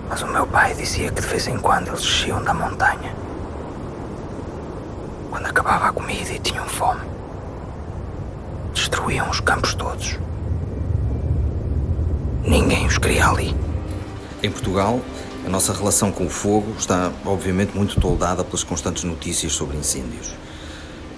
Mas 0.08 0.22
o 0.22 0.26
meu 0.26 0.46
pai 0.46 0.74
dizia 0.74 1.10
que 1.10 1.20
de 1.20 1.26
vez 1.26 1.46
em 1.46 1.58
quando 1.58 1.88
eles 1.88 2.00
desciam 2.00 2.42
da 2.42 2.52
montanha. 2.52 3.14
Quando 5.30 5.46
acabava 5.46 5.88
a 5.88 5.92
comida 5.92 6.32
e 6.32 6.38
tinham 6.40 6.64
fome. 6.66 7.00
Destruíam 8.74 9.28
os 9.30 9.38
campos 9.40 9.74
todos. 9.74 10.18
Ninguém 12.44 12.86
os 12.86 12.98
queria 12.98 13.28
ali. 13.28 13.54
Em 14.42 14.50
Portugal, 14.50 15.00
a 15.44 15.48
nossa 15.48 15.72
relação 15.72 16.12
com 16.12 16.26
o 16.26 16.30
fogo 16.30 16.74
está, 16.78 17.10
obviamente, 17.24 17.76
muito 17.76 17.98
toldada 18.00 18.44
pelas 18.44 18.62
constantes 18.62 19.04
notícias 19.04 19.52
sobre 19.52 19.76
incêndios. 19.76 20.34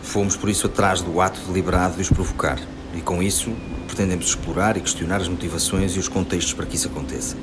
Fomos, 0.02 0.36
por 0.36 0.48
isso, 0.48 0.66
atrás 0.66 1.00
do 1.00 1.20
ato 1.20 1.40
deliberado 1.40 1.96
de 1.96 2.02
os 2.02 2.10
provocar. 2.10 2.58
E, 2.94 3.00
com 3.00 3.22
isso, 3.22 3.52
pretendemos 3.86 4.26
explorar 4.26 4.76
e 4.76 4.80
questionar 4.80 5.20
as 5.20 5.28
motivações 5.28 5.96
e 5.96 5.98
os 5.98 6.08
contextos 6.08 6.52
para 6.54 6.66
que 6.66 6.76
isso 6.76 6.88
aconteça. 6.88 7.36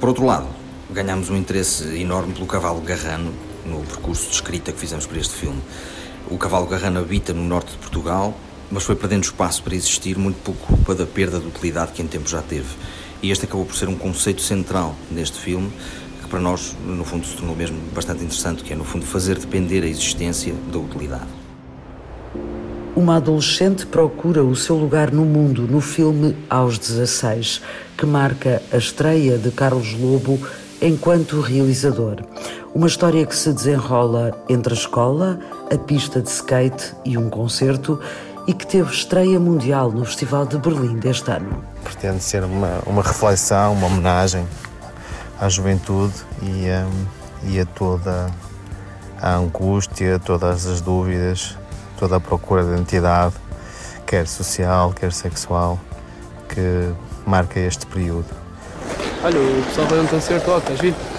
Por 0.00 0.08
outro 0.08 0.24
lado, 0.24 0.46
ganhámos 0.90 1.30
um 1.30 1.36
interesse 1.36 1.84
enorme 1.98 2.34
pelo 2.34 2.46
cavalo 2.46 2.80
garrano 2.80 3.32
no 3.64 3.80
percurso 3.82 4.28
de 4.28 4.34
escrita 4.34 4.72
que 4.72 4.78
fizemos 4.78 5.06
para 5.06 5.18
este 5.18 5.34
filme. 5.34 5.60
O 6.30 6.36
cavalo 6.36 6.66
garrano 6.66 7.00
habita 7.00 7.32
no 7.32 7.42
norte 7.42 7.72
de 7.72 7.78
Portugal, 7.78 8.36
mas 8.70 8.84
foi 8.84 8.96
perdendo 8.96 9.24
espaço 9.24 9.62
para 9.62 9.74
existir 9.74 10.18
muito 10.18 10.36
por 10.42 10.54
culpa 10.54 10.94
da 10.94 11.06
perda 11.06 11.38
de 11.38 11.46
utilidade 11.46 11.92
que 11.92 12.02
em 12.02 12.06
tempo 12.06 12.28
já 12.28 12.42
teve. 12.42 12.68
E 13.22 13.30
este 13.30 13.44
acabou 13.44 13.64
por 13.64 13.74
ser 13.74 13.88
um 13.88 13.96
conceito 13.96 14.42
central 14.42 14.94
neste 15.10 15.38
filme, 15.38 15.70
que 16.22 16.28
para 16.28 16.40
nós, 16.40 16.76
no 16.84 17.04
fundo, 17.04 17.26
se 17.26 17.36
tornou 17.36 17.54
mesmo 17.56 17.78
bastante 17.94 18.22
interessante, 18.22 18.62
que 18.62 18.72
é, 18.72 18.76
no 18.76 18.84
fundo, 18.84 19.06
fazer 19.06 19.38
depender 19.38 19.82
a 19.82 19.86
existência 19.86 20.54
da 20.70 20.78
utilidade. 20.78 21.26
Uma 22.96 23.16
adolescente 23.16 23.84
procura 23.86 24.42
o 24.42 24.56
seu 24.56 24.74
lugar 24.74 25.12
no 25.12 25.24
mundo 25.24 25.68
no 25.68 25.82
filme 25.82 26.34
Aos 26.48 26.78
16, 26.78 27.60
que 27.96 28.06
marca 28.06 28.62
a 28.72 28.76
estreia 28.78 29.36
de 29.36 29.50
Carlos 29.50 29.92
Lobo 29.92 30.40
enquanto 30.80 31.40
realizador. 31.40 32.22
Uma 32.74 32.86
história 32.86 33.24
que 33.26 33.36
se 33.36 33.52
desenrola 33.52 34.32
entre 34.48 34.72
a 34.72 34.76
escola, 34.76 35.38
a 35.70 35.76
pista 35.76 36.20
de 36.20 36.30
skate 36.30 36.94
e 37.04 37.18
um 37.18 37.28
concerto 37.28 38.00
e 38.46 38.52
que 38.52 38.66
teve 38.66 38.90
estreia 38.90 39.38
mundial 39.38 39.90
no 39.90 40.04
Festival 40.04 40.46
de 40.46 40.56
Berlim 40.58 40.96
deste 40.96 41.30
ano. 41.30 41.75
Pretende 41.86 42.22
ser 42.22 42.42
uma, 42.42 42.82
uma 42.84 43.02
reflexão, 43.02 43.72
uma 43.72 43.86
homenagem 43.86 44.46
à 45.40 45.48
juventude 45.48 46.14
e, 46.42 46.66
hum, 46.68 47.06
e 47.44 47.60
a 47.60 47.64
toda 47.64 48.28
a 49.22 49.34
angústia, 49.36 50.18
todas 50.18 50.66
as 50.66 50.80
dúvidas, 50.80 51.56
toda 51.96 52.16
a 52.16 52.20
procura 52.20 52.64
de 52.64 52.72
identidade, 52.72 53.34
quer 54.04 54.26
social, 54.26 54.92
quer 54.92 55.12
sexual, 55.12 55.78
que 56.48 56.92
marca 57.24 57.60
este 57.60 57.86
período. 57.86 58.26
Olha, 59.22 59.38
o 59.38 59.62
pessoal 59.64 59.86
vai 59.86 60.00
um 60.00 60.06
concerto, 60.06 60.50
ó, 60.50 60.58
estás 60.58 60.80
vindo? 60.80 61.15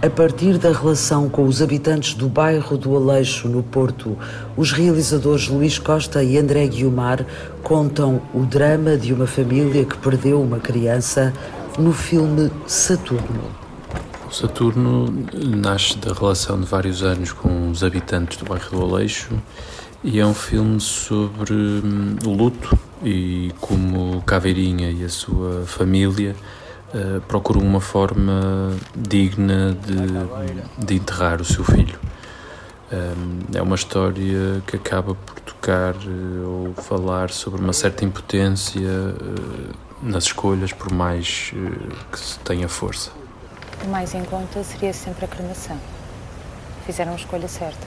A 0.00 0.08
partir 0.08 0.58
da 0.58 0.70
relação 0.70 1.28
com 1.28 1.44
os 1.44 1.60
habitantes 1.60 2.14
do 2.14 2.28
bairro 2.28 2.78
do 2.78 2.94
Aleixo, 2.94 3.48
no 3.48 3.64
Porto, 3.64 4.16
os 4.56 4.70
realizadores 4.70 5.48
Luís 5.48 5.76
Costa 5.76 6.22
e 6.22 6.38
André 6.38 6.68
Guiomar 6.68 7.26
contam 7.64 8.22
o 8.32 8.46
drama 8.46 8.96
de 8.96 9.12
uma 9.12 9.26
família 9.26 9.84
que 9.84 9.98
perdeu 9.98 10.40
uma 10.40 10.60
criança 10.60 11.32
no 11.76 11.92
filme 11.92 12.48
Saturno. 12.64 13.42
O 14.28 14.32
Saturno 14.32 15.12
nasce 15.34 15.98
da 15.98 16.12
relação 16.12 16.60
de 16.60 16.66
vários 16.66 17.02
anos 17.02 17.32
com 17.32 17.68
os 17.68 17.82
habitantes 17.82 18.38
do 18.38 18.44
bairro 18.44 18.70
do 18.70 18.94
Aleixo 18.94 19.30
e 20.04 20.20
é 20.20 20.24
um 20.24 20.34
filme 20.34 20.78
sobre 20.78 21.54
hum, 21.54 22.14
o 22.24 22.30
luto 22.30 22.78
e 23.02 23.50
como 23.60 24.22
Caveirinha 24.22 24.92
e 24.92 25.02
a 25.02 25.08
sua 25.08 25.64
família 25.66 26.36
uh, 26.94 27.20
procuram 27.22 27.60
uma 27.60 27.80
forma 27.80 28.76
digna 28.96 29.74
de, 29.74 30.84
de 30.86 30.94
enterrar 30.94 31.40
o 31.40 31.44
seu 31.44 31.64
filho. 31.64 31.98
Um, 32.90 33.56
é 33.56 33.60
uma 33.60 33.76
história 33.76 34.62
que 34.66 34.76
acaba 34.76 35.14
por 35.14 35.40
tocar 35.40 35.94
uh, 35.94 36.74
ou 36.76 36.82
falar 36.82 37.30
sobre 37.30 37.60
uma 37.60 37.72
certa 37.72 38.04
impotência 38.04 39.14
nas 40.02 40.24
escolhas, 40.24 40.72
por 40.72 40.92
mais 40.92 41.52
que 42.12 42.18
se 42.18 42.38
tenha 42.40 42.68
força. 42.68 43.10
O 43.84 43.88
mais 43.88 44.14
em 44.14 44.24
conta 44.24 44.62
seria 44.64 44.92
sempre 44.92 45.24
a 45.24 45.28
cremação. 45.28 45.78
Fizeram 46.86 47.12
a 47.12 47.16
escolha 47.16 47.48
certa. 47.48 47.86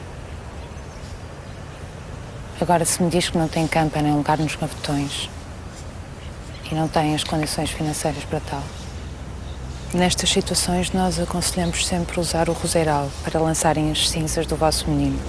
Agora, 2.62 2.86
se 2.86 3.02
me 3.02 3.10
diz 3.10 3.30
que 3.30 3.38
não 3.38 3.47
tem 3.47 3.68
campa 3.68 4.02
nem 4.02 4.14
lugar 4.14 4.38
nos 4.38 4.56
gavetões 4.56 5.30
e 6.72 6.76
não 6.76 6.88
tem 6.88 7.16
as 7.16 7.24
condições 7.24 7.72
financeiras 7.72 8.24
para 8.24 8.39
tal, 8.39 8.62
nestas 9.93 10.29
situações 10.29 10.91
nós 10.91 11.19
aconselhamos 11.19 11.85
sempre 11.85 12.19
usar 12.19 12.49
o 12.49 12.53
roseiral 12.53 13.09
para 13.23 13.39
lançarem 13.39 13.91
as 13.91 14.09
cinzas 14.09 14.45
do 14.45 14.55
vosso 14.55 14.89
menino. 14.89 15.19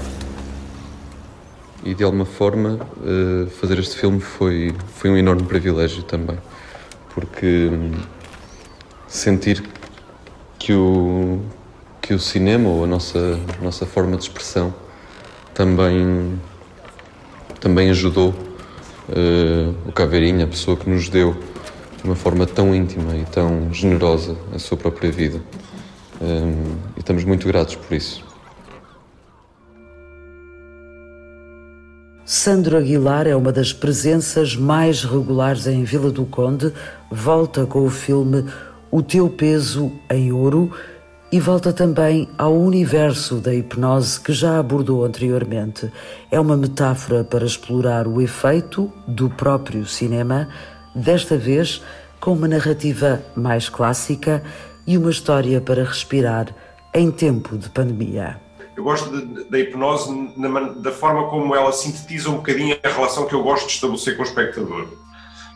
E 1.85 1.95
de 1.95 2.05
alguma 2.05 2.25
forma, 2.25 2.79
eh, 3.05 3.51
fazer 3.61 3.79
este 3.79 3.97
filme 3.97 4.21
foi, 4.21 4.75
foi 4.95 5.11
um 5.11 5.17
enorme 5.17 5.43
privilégio 5.43 6.03
também, 6.05 6.39
porque 7.13 7.69
hum, 7.73 7.93
sentir 9.09 9.63
que 10.59 10.73
o, 10.73 11.41
que 12.01 12.15
o 12.15 12.19
cinema 12.21 12.69
ou 12.69 12.85
a 12.85 12.87
nossa, 12.87 13.39
nossa 13.61 13.85
forma 13.85 14.17
de 14.17 14.23
expressão 14.23 14.73
também, 15.53 16.41
também 17.61 17.91
ajudou 17.91 18.31
uh, 18.31 19.75
o 19.87 19.93
Caveirinha, 19.93 20.45
a 20.45 20.49
pessoa 20.49 20.77
que 20.77 20.89
nos 20.89 21.09
deu 21.09 21.37
de 22.03 22.09
uma 22.09 22.17
forma 22.17 22.45
tão 22.47 22.75
íntima 22.75 23.17
e 23.17 23.25
tão 23.25 23.73
generosa 23.73 24.37
a 24.53 24.59
sua 24.59 24.77
própria 24.77 25.11
vida. 25.11 25.41
Um, 26.21 26.77
e 26.97 27.01
estamos 27.01 27.25
muito 27.25 27.47
gratos 27.47 27.77
por 27.77 27.95
isso. 27.95 28.25
Sandro 32.25 32.77
Aguilar 32.77 33.27
é 33.27 33.37
uma 33.37 33.53
das 33.53 33.73
presenças 33.73 34.57
mais 34.57 35.05
regulares 35.05 35.67
em 35.67 35.85
Vila 35.85 36.11
do 36.11 36.25
Conde, 36.25 36.73
volta 37.11 37.67
com 37.67 37.85
o 37.85 37.91
filme 37.91 38.47
O 38.91 39.03
Teu 39.03 39.29
Peso 39.29 39.93
em 40.11 40.33
Ouro 40.33 40.73
e 41.33 41.41
volta 41.41 41.73
também 41.73 42.29
ao 42.37 42.55
universo 42.55 43.37
da 43.37 43.55
hipnose 43.55 44.21
que 44.21 44.33
já 44.33 44.59
abordou 44.59 45.05
anteriormente. 45.05 45.91
É 46.31 46.39
uma 46.39 46.57
metáfora 46.57 47.25
para 47.25 47.45
explorar 47.45 48.07
o 48.07 48.21
efeito 48.21 48.93
do 49.07 49.31
próprio 49.31 49.87
cinema, 49.87 50.49
desta 50.95 51.37
vez 51.37 51.83
com 52.21 52.33
uma 52.33 52.49
narrativa 52.49 53.23
mais 53.35 53.69
clássica 53.69 54.43
e 54.87 54.97
uma 54.97 55.11
história 55.11 55.61
para 55.61 55.85
respirar 55.85 56.55
em 56.95 57.11
tempo 57.11 57.57
de 57.57 57.69
pandemia. 57.69 58.41
Eu 58.77 58.85
gosto 58.85 59.11
da 59.51 59.59
hipnose 59.59 60.33
na, 60.37 60.61
da 60.61 60.93
forma 60.93 61.29
como 61.29 61.55
ela 61.55 61.73
sintetiza 61.73 62.31
um 62.31 62.37
bocadinho 62.37 62.77
a 62.83 62.89
relação 62.89 63.27
que 63.27 63.35
eu 63.35 63.43
gosto 63.43 63.67
de 63.67 63.73
estabelecer 63.73 64.17
com 64.17 64.23
o 64.23 64.27
espectador. 64.27 64.89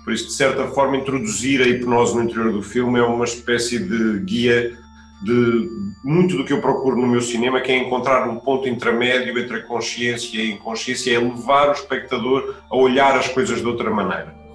Por 0.04 0.12
isso, 0.12 0.26
de 0.26 0.34
certa 0.34 0.66
forma, 0.68 0.96
introduzir 0.96 1.60
a 1.62 1.66
hipnose 1.66 2.14
no 2.14 2.22
interior 2.22 2.52
do 2.52 2.62
filme 2.62 2.98
é 2.98 3.02
uma 3.02 3.24
espécie 3.24 3.78
de 3.78 4.20
guia 4.20 4.76
de 5.22 5.70
muito 6.04 6.36
do 6.36 6.44
que 6.44 6.52
eu 6.52 6.60
procuro 6.60 6.96
no 6.96 7.06
meu 7.06 7.22
cinema, 7.22 7.60
que 7.60 7.72
é 7.72 7.78
encontrar 7.78 8.28
um 8.28 8.36
ponto 8.36 8.68
intermédio 8.68 9.38
entre 9.38 9.56
a 9.56 9.62
consciência 9.62 10.38
e 10.38 10.52
a 10.52 10.54
inconsciência, 10.54 11.16
é 11.16 11.18
levar 11.18 11.70
o 11.70 11.72
espectador 11.72 12.54
a 12.70 12.76
olhar 12.76 13.16
as 13.16 13.28
coisas 13.28 13.60
de 13.60 13.66
outra 13.66 13.90
maneira. 13.90 14.45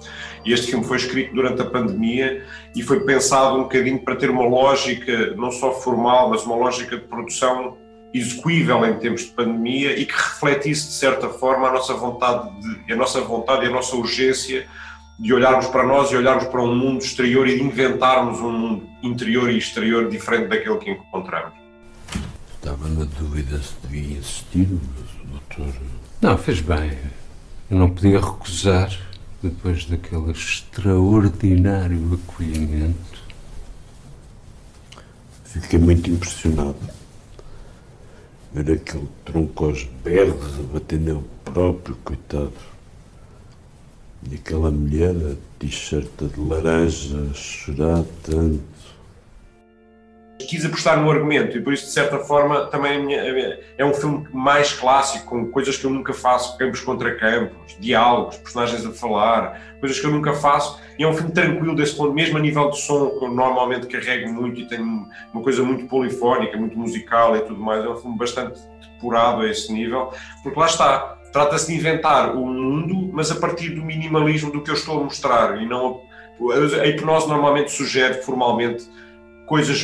E 0.43 0.53
este 0.53 0.67
filme 0.71 0.83
foi 0.83 0.97
escrito 0.97 1.33
durante 1.33 1.61
a 1.61 1.65
pandemia 1.65 2.45
e 2.75 2.81
foi 2.81 3.01
pensado 3.01 3.57
um 3.57 3.63
bocadinho 3.63 3.99
para 3.99 4.15
ter 4.15 4.29
uma 4.29 4.45
lógica, 4.45 5.35
não 5.35 5.51
só 5.51 5.73
formal, 5.73 6.29
mas 6.29 6.45
uma 6.45 6.55
lógica 6.55 6.97
de 6.97 7.03
produção 7.03 7.77
execuível 8.13 8.85
em 8.85 8.97
tempos 8.99 9.21
de 9.21 9.31
pandemia 9.31 9.97
e 9.97 10.05
que 10.05 10.13
refletisse 10.13 10.87
de 10.87 10.93
certa 10.93 11.29
forma 11.29 11.69
a 11.69 11.71
nossa 11.71 11.93
vontade, 11.93 12.49
de, 12.85 12.93
a 12.93 12.95
nossa 12.95 13.21
vontade 13.21 13.65
e 13.65 13.67
a 13.69 13.71
nossa 13.71 13.95
urgência 13.95 14.67
de 15.17 15.33
olharmos 15.33 15.67
para 15.67 15.83
nós 15.85 16.11
e 16.11 16.15
olharmos 16.15 16.45
para 16.45 16.61
um 16.61 16.75
mundo 16.75 17.03
exterior 17.03 17.47
e 17.47 17.57
de 17.57 17.63
inventarmos 17.63 18.39
um 18.39 18.51
mundo 18.51 18.89
interior 19.03 19.49
e 19.49 19.57
exterior 19.57 20.09
diferente 20.09 20.47
daquele 20.47 20.77
que 20.77 20.91
encontramos. 20.91 21.53
Estava 22.55 22.87
na 22.89 23.05
dúvida 23.05 23.57
se 23.59 23.73
devia 23.83 24.17
insistir, 24.17 24.67
mas 24.67 25.23
o 25.23 25.27
doutor. 25.27 25.81
Não, 26.21 26.37
fez 26.37 26.59
bem. 26.61 26.97
Eu 27.69 27.77
não 27.77 27.89
podia 27.89 28.19
recusar 28.19 28.91
depois 29.41 29.85
daquele 29.85 30.31
extraordinário 30.31 32.13
acolhimento. 32.13 33.21
Fiquei 35.45 35.79
muito 35.79 36.09
impressionado. 36.09 36.77
Ver 38.53 38.71
aquele 38.73 39.07
tronco 39.25 39.65
aos 39.65 39.83
berros 40.03 40.59
a 40.59 40.73
bater 40.73 40.99
nele 40.99 41.23
próprio, 41.43 41.95
coitado. 42.03 42.53
E 44.29 44.35
aquela 44.35 44.69
mulher, 44.69 45.15
a 45.15 45.35
t-shirt 45.59 46.09
de 46.19 46.39
laranja, 46.39 47.17
a 47.31 47.33
chorar 47.33 48.03
tanto. 48.23 48.70
Quis 50.47 50.65
apostar 50.65 51.01
no 51.01 51.09
argumento 51.09 51.57
e 51.57 51.61
por 51.61 51.73
isso, 51.73 51.85
de 51.85 51.91
certa 51.91 52.19
forma, 52.19 52.65
também 52.67 53.13
é 53.77 53.85
um 53.85 53.93
filme 53.93 54.27
mais 54.33 54.73
clássico, 54.73 55.25
com 55.25 55.51
coisas 55.51 55.77
que 55.77 55.85
eu 55.85 55.89
nunca 55.89 56.13
faço, 56.13 56.57
campos 56.57 56.81
contra 56.81 57.15
campos, 57.15 57.77
diálogos, 57.79 58.37
personagens 58.37 58.85
a 58.85 58.91
falar, 58.91 59.59
coisas 59.79 59.99
que 59.99 60.05
eu 60.05 60.11
nunca 60.11 60.33
faço. 60.33 60.79
E 60.97 61.03
é 61.03 61.07
um 61.07 61.13
filme 61.13 61.31
tranquilo 61.31 61.75
desse 61.75 61.95
ponto, 61.95 62.13
mesmo 62.13 62.37
a 62.37 62.41
nível 62.41 62.69
de 62.69 62.79
som, 62.79 63.09
que 63.17 63.25
eu 63.25 63.31
normalmente 63.31 63.87
carrego 63.87 64.31
muito 64.31 64.59
e 64.59 64.67
tenho 64.67 65.07
uma 65.33 65.43
coisa 65.43 65.63
muito 65.63 65.87
polifónica, 65.87 66.57
muito 66.57 66.77
musical 66.77 67.35
e 67.35 67.41
tudo 67.41 67.59
mais. 67.59 67.83
É 67.83 67.89
um 67.89 67.95
filme 67.95 68.17
bastante 68.17 68.59
depurado 68.93 69.41
a 69.41 69.49
esse 69.49 69.71
nível, 69.73 70.11
porque 70.43 70.59
lá 70.59 70.67
está, 70.67 71.17
trata-se 71.33 71.67
de 71.67 71.77
inventar 71.77 72.35
o 72.35 72.45
mundo, 72.45 73.09
mas 73.13 73.31
a 73.31 73.35
partir 73.35 73.69
do 73.69 73.83
minimalismo 73.83 74.51
do 74.51 74.61
que 74.61 74.69
eu 74.69 74.75
estou 74.75 74.99
a 74.99 75.03
mostrar 75.03 75.61
e 75.61 75.65
não 75.65 76.01
a, 76.49 76.81
a 76.81 76.87
hipnose 76.87 77.27
normalmente 77.27 77.71
sugere 77.71 78.15
formalmente 78.23 78.85
coisas 79.45 79.83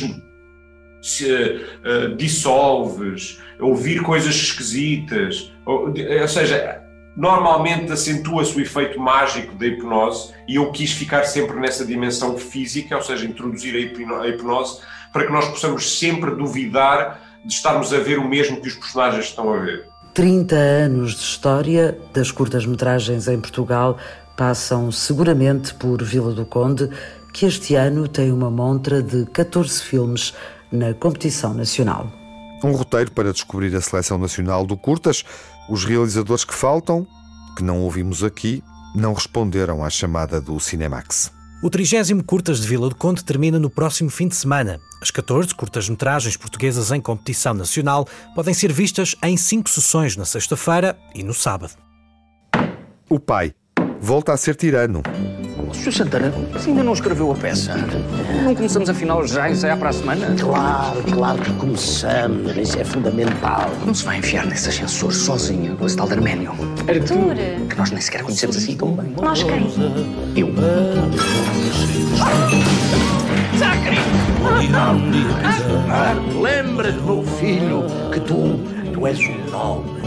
se, 1.02 1.30
uh, 1.32 2.16
dissolves, 2.16 3.40
ouvir 3.60 4.02
coisas 4.02 4.34
esquisitas, 4.34 5.52
ou, 5.64 5.88
ou 5.88 6.28
seja, 6.28 6.82
normalmente 7.16 7.90
acentua-se 7.90 8.56
o 8.56 8.60
efeito 8.60 9.00
mágico 9.00 9.54
da 9.56 9.66
hipnose 9.66 10.32
e 10.48 10.54
eu 10.54 10.70
quis 10.70 10.92
ficar 10.92 11.24
sempre 11.24 11.58
nessa 11.58 11.84
dimensão 11.84 12.38
física, 12.38 12.96
ou 12.96 13.02
seja, 13.02 13.26
introduzir 13.26 13.74
a 13.74 14.26
hipnose 14.28 14.80
para 15.12 15.26
que 15.26 15.32
nós 15.32 15.48
possamos 15.48 15.98
sempre 15.98 16.30
duvidar 16.30 17.20
de 17.44 17.52
estarmos 17.52 17.92
a 17.92 17.98
ver 17.98 18.18
o 18.18 18.28
mesmo 18.28 18.60
que 18.60 18.68
os 18.68 18.74
personagens 18.74 19.26
estão 19.26 19.52
a 19.52 19.58
ver. 19.58 19.86
30 20.14 20.54
anos 20.54 21.14
de 21.14 21.20
história 21.20 21.98
das 22.12 22.30
curtas-metragens 22.30 23.28
em 23.28 23.40
Portugal 23.40 23.98
passam 24.36 24.90
seguramente 24.92 25.74
por 25.74 26.02
Vila 26.02 26.32
do 26.32 26.44
Conde, 26.44 26.88
que 27.32 27.46
este 27.46 27.74
ano 27.74 28.06
tem 28.06 28.32
uma 28.32 28.50
montra 28.50 29.02
de 29.02 29.26
14 29.26 29.82
filmes 29.82 30.34
na 30.70 30.94
competição 30.94 31.54
nacional. 31.54 32.10
Um 32.62 32.72
roteiro 32.72 33.12
para 33.12 33.32
descobrir 33.32 33.74
a 33.76 33.80
seleção 33.80 34.18
nacional 34.18 34.66
do 34.66 34.76
Curtas. 34.76 35.24
Os 35.68 35.84
realizadores 35.84 36.44
que 36.44 36.54
faltam, 36.54 37.06
que 37.56 37.62
não 37.62 37.80
ouvimos 37.80 38.24
aqui, 38.24 38.62
não 38.94 39.12
responderam 39.12 39.84
à 39.84 39.90
chamada 39.90 40.40
do 40.40 40.58
Cinemax. 40.58 41.32
O 41.62 41.68
30 41.68 42.22
Curtas 42.24 42.60
de 42.60 42.68
Vila 42.68 42.88
do 42.88 42.94
Conde 42.94 43.24
termina 43.24 43.58
no 43.58 43.68
próximo 43.68 44.10
fim 44.10 44.28
de 44.28 44.36
semana. 44.36 44.78
As 45.02 45.10
14 45.10 45.54
curtas-metragens 45.54 46.36
portuguesas 46.36 46.92
em 46.92 47.00
competição 47.00 47.52
nacional 47.52 48.06
podem 48.34 48.54
ser 48.54 48.72
vistas 48.72 49.16
em 49.24 49.36
cinco 49.36 49.68
sessões 49.68 50.16
na 50.16 50.24
sexta-feira 50.24 50.96
e 51.14 51.24
no 51.24 51.34
sábado. 51.34 51.72
O 53.08 53.18
pai 53.18 53.54
volta 54.00 54.32
a 54.32 54.36
ser 54.36 54.54
tirano. 54.54 55.02
Sr. 55.78 55.92
Santana, 55.92 56.32
você 56.52 56.70
ainda 56.70 56.82
não 56.82 56.92
escreveu 56.92 57.30
a 57.30 57.34
peça? 57.34 57.74
Não 58.44 58.54
começamos 58.54 58.90
afinal 58.90 59.26
já 59.26 59.48
é 59.48 59.76
para 59.76 59.90
a 59.90 59.92
semana? 59.92 60.34
Claro, 60.38 61.02
claro 61.04 61.40
que 61.40 61.52
começamos. 61.52 62.56
Isso 62.56 62.78
é 62.78 62.84
fundamental. 62.84 63.70
Não 63.86 63.94
se 63.94 64.04
vai 64.04 64.18
enfiar 64.18 64.44
nesses 64.46 64.68
ascensores 64.68 65.18
sozinho 65.18 65.76
com 65.76 65.86
esse 65.86 65.96
tal 65.96 66.06
de 66.08 66.14
Arménio. 66.14 66.52
Arthur! 66.88 67.34
Que 67.68 67.76
nós 67.76 67.90
nem 67.90 68.00
sequer 68.00 68.22
conhecemos 68.22 68.56
assim 68.56 68.76
tão 68.76 68.92
bem. 68.92 69.14
Nós 69.20 69.42
quem? 69.42 69.66
Eu. 70.36 70.52
Zacri! 73.56 73.98
Lembra-te, 76.40 76.98
meu 77.00 77.22
filho, 77.22 77.84
que 78.12 78.20
tu, 78.20 78.60
tu 78.92 79.06
és 79.06 79.18
um 79.20 79.50
nome. 79.50 79.97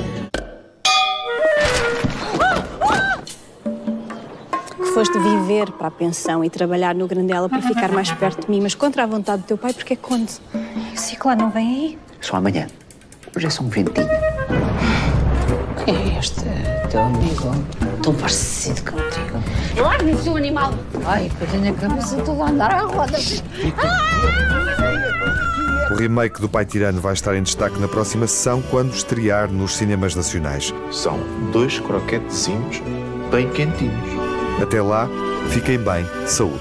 Foste 4.93 5.17
viver 5.19 5.71
para 5.71 5.87
a 5.87 5.91
pensão 5.91 6.43
e 6.43 6.49
trabalhar 6.49 6.93
no 6.93 7.07
Grandela 7.07 7.47
para 7.47 7.61
ficar 7.61 7.91
mais 7.91 8.11
perto 8.11 8.45
de 8.45 8.51
mim, 8.51 8.59
mas 8.61 8.75
contra 8.75 9.03
a 9.03 9.05
vontade 9.05 9.43
do 9.43 9.45
teu 9.45 9.57
pai, 9.57 9.73
porque 9.73 9.93
é 9.93 9.95
conde. 9.95 10.33
O 10.93 10.97
ciclo 10.97 11.33
não 11.35 11.49
vem 11.49 11.67
aí? 11.67 11.99
Só 12.19 12.37
amanhã. 12.37 12.67
Hoje 13.35 13.47
é 13.47 13.49
só 13.49 13.63
um 13.63 13.69
ventinho. 13.69 14.07
Quem 15.85 15.95
é 15.95 16.19
este 16.19 16.41
teu 16.89 17.01
amigo? 17.01 17.51
Tão 18.03 18.13
parecido 18.15 18.81
contigo. 18.81 19.41
Largue-me, 19.77 20.15
seu 20.17 20.35
animal! 20.35 20.73
Ai, 21.05 21.31
que 21.37 21.41
eu 21.41 21.47
tenho 21.47 21.73
a 21.73 21.75
cabeça 21.77 22.17
toda 22.17 22.43
a 22.43 22.49
andar 22.49 22.71
à 22.71 22.81
roda. 22.81 23.17
O 25.91 25.95
remake 25.95 26.41
do 26.41 26.49
Pai 26.49 26.65
Tirano 26.65 26.99
vai 26.99 27.13
estar 27.13 27.35
em 27.35 27.43
destaque 27.43 27.79
na 27.79 27.87
próxima 27.87 28.27
sessão 28.27 28.61
quando 28.69 28.93
estrear 28.93 29.49
nos 29.49 29.77
cinemas 29.77 30.15
nacionais. 30.15 30.73
São 30.91 31.17
dois 31.51 31.79
croquetezinhos 31.79 32.81
bem 33.31 33.49
quentinhos. 33.51 34.20
Até 34.61 34.79
lá, 34.79 35.09
fiquem 35.49 35.79
bem, 35.79 36.05
saúde. 36.27 36.59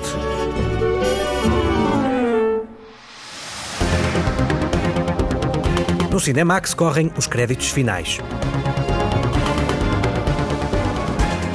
No 6.11 6.19
Cinemax 6.19 6.73
correm 6.73 7.13
os 7.17 7.27
créditos 7.27 7.69
finais. 7.69 8.19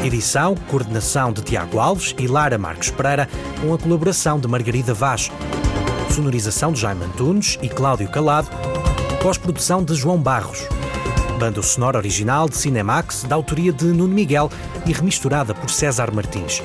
Edição, 0.03 0.55
coordenação 0.55 1.33
de 1.33 1.41
Tiago 1.41 1.79
Alves 1.79 2.13
e 2.19 2.27
Lara 2.27 2.59
Marques 2.59 2.91
Pereira, 2.91 3.27
com 3.59 3.73
a 3.73 3.77
colaboração 3.77 4.39
de 4.39 4.47
Margarida 4.47 4.93
Vaz. 4.93 5.31
Sonorização 6.11 6.71
de 6.71 6.79
Jaime 6.79 7.05
Antunes 7.05 7.57
e 7.61 7.67
Cláudio 7.67 8.07
Calado. 8.07 8.49
Pós-produção 9.21 9.83
de 9.83 9.95
João 9.95 10.19
Barros. 10.19 10.67
Banda 11.39 11.61
sonora 11.61 11.97
original 11.97 12.47
de 12.47 12.57
Cinemax, 12.57 13.23
da 13.23 13.36
autoria 13.36 13.73
de 13.73 13.86
Nuno 13.86 14.13
Miguel 14.13 14.49
e 14.86 14.93
remisturada 14.93 15.53
por 15.53 15.69
César 15.69 16.13
Martins. 16.13 16.61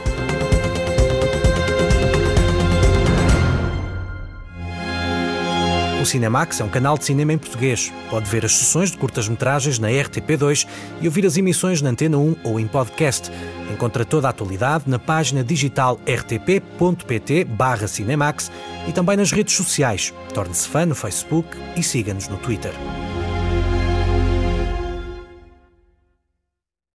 O 6.01 6.07
Cinemax 6.07 6.61
é 6.61 6.65
um 6.65 6.69
canal 6.69 6.97
de 6.97 7.05
cinema 7.05 7.35
em 7.35 7.39
português. 7.39 7.93
Pode 8.09 8.31
ver 8.31 8.45
as 8.47 8.57
sessões 8.57 8.91
de 8.91 8.97
curtas-metragens 8.97 9.79
na 9.79 9.89
RTP2 9.89 10.67
e 11.01 11.07
ouvir 11.07 11.27
as 11.27 11.37
emissões 11.37 11.83
na 11.83 11.91
Antena 11.91 12.17
1 12.17 12.37
ou 12.43 12.59
em 12.59 12.67
podcast. 12.67 13.31
Encontra 13.71 14.05
toda 14.05 14.29
a 14.29 14.31
atualidade 14.31 14.85
na 14.87 14.99
página 14.99 15.45
digital 15.45 16.01
rtp.pt 16.07 17.47
Cinemax 17.87 18.51
e 18.89 18.93
também 18.93 19.17
nas 19.17 19.31
redes 19.31 19.55
sociais. 19.55 20.15
Torne-se 20.33 20.67
fã 20.69 20.87
no 20.87 20.95
Facebook 20.95 21.49
e 21.77 21.83
siga-nos 21.83 22.29
no 22.29 22.39
Twitter. 22.39 22.73